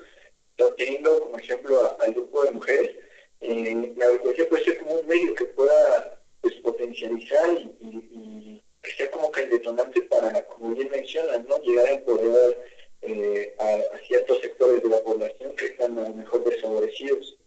teniendo 0.76 1.20
como 1.20 1.38
ejemplo 1.38 1.96
al 2.00 2.12
grupo 2.12 2.44
de 2.44 2.50
mujeres. 2.50 2.96
la 3.40 4.06
agroecología 4.06 4.48
puede 4.48 4.64
ser 4.64 4.78
como 4.78 4.94
un 4.94 5.06
medio 5.06 5.34
que 5.34 5.44
pueda 5.46 6.20
pues, 6.40 6.54
potencializar 6.56 7.48
y 7.80 8.41
que 8.82 8.90
sea 8.92 9.10
como 9.10 9.30
que 9.30 9.42
el 9.42 9.50
detonante 9.50 10.02
para, 10.02 10.44
como 10.46 10.74
bien 10.74 10.90
mencionas, 10.90 11.44
¿no? 11.46 11.58
llegar 11.62 11.86
a 11.86 11.92
empoderar 11.92 12.56
eh, 13.02 13.54
a, 13.58 13.98
ciertos 14.06 14.40
sectores 14.40 14.82
de 14.82 14.88
la 14.88 15.02
población 15.02 15.54
que 15.56 15.66
están 15.66 15.98
a 15.98 16.08
lo 16.08 16.14
mejor 16.14 16.44
desfavorecidos. 16.44 17.38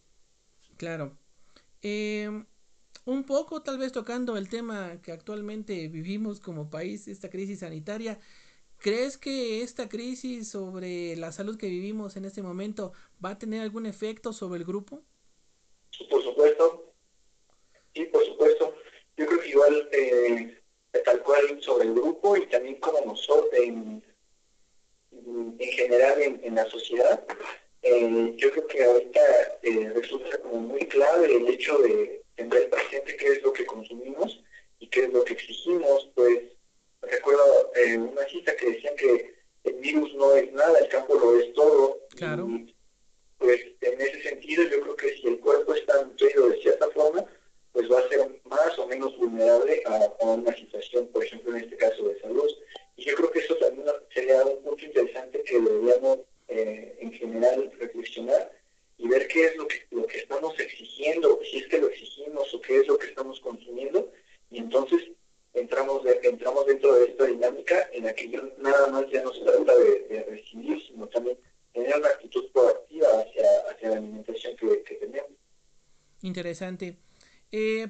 Claro. 0.77 1.17
Eh, 1.81 2.29
un 3.05 3.23
poco 3.23 3.61
tal 3.61 3.77
vez 3.77 3.91
tocando 3.91 4.37
el 4.37 4.49
tema 4.49 4.99
que 5.01 5.11
actualmente 5.11 5.87
vivimos 5.89 6.39
como 6.39 6.69
país, 6.69 7.07
esta 7.07 7.29
crisis 7.29 7.59
sanitaria, 7.59 8.19
¿crees 8.77 9.17
que 9.17 9.61
esta 9.61 9.89
crisis 9.89 10.49
sobre 10.49 11.15
la 11.15 11.31
salud 11.31 11.57
que 11.57 11.67
vivimos 11.67 12.17
en 12.17 12.25
este 12.25 12.41
momento 12.41 12.93
va 13.23 13.31
a 13.31 13.37
tener 13.37 13.61
algún 13.61 13.85
efecto 13.85 14.33
sobre 14.33 14.59
el 14.59 14.65
grupo? 14.65 15.03
Por 16.09 16.23
supuesto, 16.23 16.93
sí, 17.93 18.05
por 18.05 18.25
supuesto. 18.25 18.75
Yo 19.17 19.27
creo 19.27 19.39
que 19.39 19.49
igual 19.49 19.89
eh, 19.93 20.61
tal 20.99 21.21
cual 21.21 21.61
sobre 21.61 21.87
el 21.87 21.93
grupo 21.93 22.37
y 22.37 22.45
también 22.47 22.75
como 22.75 23.01
nosotros 23.05 23.53
en, 23.53 24.03
en 25.11 25.71
general 25.71 26.21
en, 26.21 26.55
la 26.55 26.69
sociedad. 26.69 27.23
Eh, 27.81 28.33
yo 28.37 28.51
creo 28.51 28.67
que 28.67 28.83
ahorita 28.83 29.21
eh, 29.61 29.91
resulta 29.93 30.37
como 30.39 30.59
muy 30.59 30.85
clave 30.87 31.35
el 31.35 31.47
hecho 31.47 31.77
de 31.79 32.23
tener 32.35 32.69
presente 32.69 33.15
qué 33.15 33.27
es 33.27 33.43
lo 33.43 33.53
que 33.53 33.65
consumimos 33.65 34.43
y 34.79 34.87
qué 34.87 35.05
es 35.05 35.13
lo 35.13 35.23
que 35.23 35.33
exigimos. 35.33 36.09
Pues 36.15 36.39
recuerdo 37.01 37.71
eh, 37.75 37.97
una 37.97 38.25
cita 38.27 38.55
que 38.55 38.71
decían 38.71 38.95
que 38.95 39.35
el 39.65 39.73
virus 39.75 40.13
no 40.15 40.33
es 40.35 40.51
nada, 40.53 40.79
el 40.79 40.89
campo 40.89 41.15
lo 41.15 41.39
es 41.39 41.53
todo. 41.53 41.99
Claro. 42.15 42.47
pues 43.37 43.61
en 43.81 44.01
ese 44.01 44.21
sentido 44.23 44.63
yo 44.63 44.81
creo 44.81 44.95
que 44.95 45.17
si 45.17 45.27
el 45.27 45.39
cuerpo 45.39 45.73
está 45.75 46.03
nutrido 46.03 46.49
de 46.49 46.61
cierta 46.61 46.89
forma, 46.91 47.25
pues 47.75 47.91
va 47.91 47.99
a 47.99 48.07
ser 48.07 48.25
más 48.45 48.79
o 48.79 48.87
menos 48.87 49.17
vulnerable 49.17 49.83
a, 49.85 50.25
una 50.25 50.55
situación, 50.55 51.07
por 51.07 51.25
ejemplo, 51.25 51.53
en 51.53 51.65
este 51.65 51.75
caso 51.75 52.07
de 52.07 52.17
salud. 52.21 52.49
Y 52.95 53.03
yo 53.03 53.13
creo 53.15 53.31
que 53.31 53.39
eso 53.39 53.53
también 53.57 53.85
sería 54.13 54.45
un 54.45 54.63
punto 54.63 54.85
interesante 54.85 55.43
que 55.43 55.59
deberíamos 55.59 56.19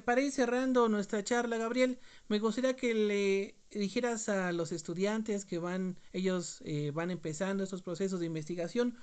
para 0.06 0.20
ir 0.20 0.30
cerrando 0.30 0.88
nuestra 0.88 1.24
charla, 1.24 1.58
Gabriel, 1.58 1.98
me 2.28 2.38
gustaría 2.38 2.76
que 2.76 2.94
le 2.94 3.56
dijeras 3.72 4.28
a 4.28 4.52
los 4.52 4.70
estudiantes 4.70 5.44
que 5.44 5.58
van, 5.58 5.98
ellos 6.12 6.62
eh, 6.64 6.92
van 6.94 7.10
empezando 7.10 7.64
estos 7.64 7.82
procesos 7.82 8.20
de 8.20 8.26
investigación, 8.26 8.96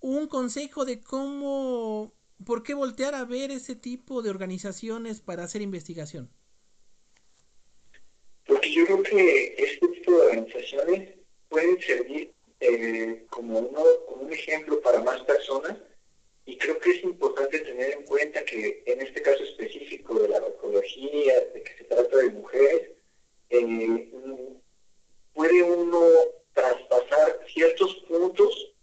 un 0.00 0.26
consejo 0.28 0.84
de 0.84 1.00
cómo, 1.00 2.12
por 2.44 2.62
qué 2.62 2.74
voltear 2.74 3.14
a 3.14 3.24
ver 3.24 3.50
ese 3.50 3.74
tipo 3.74 4.20
de 4.20 4.28
organizaciones 4.28 5.22
para 5.22 5.44
hacer 5.44 5.62
investigación. 5.62 6.30
Porque 8.44 8.74
yo 8.74 8.84
creo 8.84 9.02
que 9.04 9.54
este 9.56 9.88
tipo 9.88 10.12
de 10.12 10.18
organizaciones 10.18 11.14
pueden 11.48 11.80
servir 11.80 12.34
eh, 12.60 13.24
como, 13.30 13.58
un 13.58 14.30
ejemplo 14.30 14.82
para 14.82 15.02
más 15.02 15.22
personas 15.22 15.78
y 16.44 16.58
creo 16.58 16.78
que 16.80 16.90
es 16.90 17.04
importante 17.04 17.60
tener 17.60 17.92
en 17.92 18.02
cuenta 18.04 18.44
que 18.44 18.82
en 18.86 19.00
este 19.00 19.22
caso 19.22 19.42
específico 19.44 20.18
de 20.18 20.28
la 20.28 20.38
ecología, 20.38 21.40
de 21.54 21.62
que 21.62 21.76
se 21.78 21.84
trata 21.84 22.16
de 22.16 22.30
mujeres, 22.30 22.90
eh, 23.50 24.08
puede 25.34 25.62
uno 25.62 26.00
traspasar 26.52 27.40
ciertos 27.52 27.94
puntos 28.08 28.74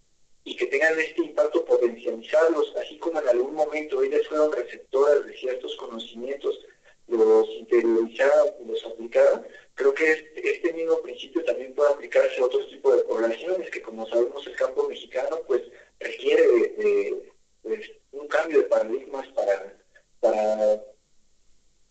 y 0.44 0.56
que 0.56 0.68
tengan 0.68 0.98
este 1.00 1.22
impacto 1.22 1.66
potencializarlos, 1.66 2.76
así 2.78 2.98
como 2.98 3.20
en 3.22 3.28
algún 3.28 3.54
momento 3.54 4.02
ellas 4.02 4.26
fueron 4.28 4.54
receptoras 4.54 5.26
de 5.26 5.38
ciertos 5.38 5.76
conocimientos, 5.76 6.60
los 7.08 7.50
interiorizaban, 7.50 8.54
los 8.68 8.86
aplicaban, 8.86 9.46
creo 9.74 9.94
que 9.94 10.12
este, 10.12 10.50
este 10.50 10.74
mismo 10.74 11.02
principio 11.02 11.44
también 11.44 11.74
puede 11.74 11.92
aplicarse 11.92 12.40
a 12.40 12.46
otros 12.46 12.70
tipos 12.70 12.96
de 12.96 13.04
poblaciones, 13.04 13.70
que 13.70 13.82
como 13.82 14.08
sabemos 14.08 14.46
el 14.48 14.56
campo 14.56 14.88
mexicano 14.88 15.42
pues 15.46 15.64
requiere 16.00 16.48
de 16.48 17.32
pues, 17.62 17.92
un 18.12 18.28
cambio 18.28 18.60
de 18.60 18.66
paradigmas 18.66 19.28
para, 19.30 19.78
para, 20.20 20.82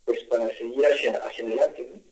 pues, 0.05 0.21
para 0.25 0.49
seguir 0.57 0.87
hacia, 0.87 1.17
hacia 1.17 1.47
adelante. 1.47 2.03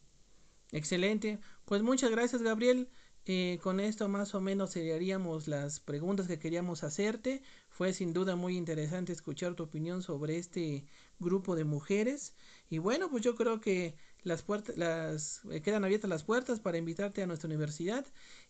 Excelente. 0.72 1.38
Pues 1.64 1.82
muchas 1.82 2.10
gracias, 2.10 2.42
Gabriel. 2.42 2.88
Eh, 3.28 3.58
con 3.60 3.80
esto 3.80 4.08
más 4.08 4.36
o 4.36 4.40
menos 4.40 4.70
seríamos 4.70 5.48
las 5.48 5.80
preguntas 5.80 6.28
que 6.28 6.38
queríamos 6.38 6.84
hacerte. 6.84 7.42
Fue 7.68 7.92
sin 7.92 8.12
duda 8.12 8.36
muy 8.36 8.56
interesante 8.56 9.12
escuchar 9.12 9.54
tu 9.54 9.64
opinión 9.64 10.02
sobre 10.02 10.38
este 10.38 10.84
grupo 11.18 11.56
de 11.56 11.64
mujeres. 11.64 12.36
Y 12.70 12.78
bueno, 12.78 13.10
pues 13.10 13.24
yo 13.24 13.34
creo 13.34 13.60
que 13.60 13.96
las 14.22 14.42
puertas, 14.42 14.76
las 14.76 15.40
eh, 15.50 15.60
quedan 15.60 15.84
abiertas 15.84 16.08
las 16.08 16.22
puertas 16.22 16.60
para 16.60 16.78
invitarte 16.78 17.22
a 17.22 17.26
nuestra 17.26 17.48
universidad 17.48 18.06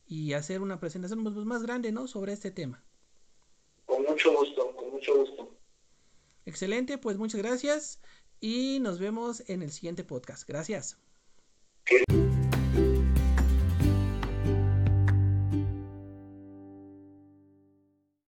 y 0.07 0.35
hacer 0.35 0.61
una 0.61 0.79
presentación 0.79 1.25
pues, 1.25 1.35
más 1.47 1.63
grande, 1.63 1.91
¿no? 1.91 2.07
Sobre 2.07 2.35
este 2.35 2.51
tema. 2.51 2.85
Con 3.87 4.03
mucho 4.03 4.31
gusto, 4.37 4.76
mucho 4.97 5.15
gusto. 5.15 5.57
Excelente, 6.45 6.99
pues 6.99 7.17
muchas 7.17 7.41
gracias 7.41 8.01
y 8.41 8.79
nos 8.81 8.99
vemos 8.99 9.43
en 9.49 9.63
el 9.63 9.71
siguiente 9.71 10.05
podcast. 10.05 10.49
Gracias. 10.49 10.99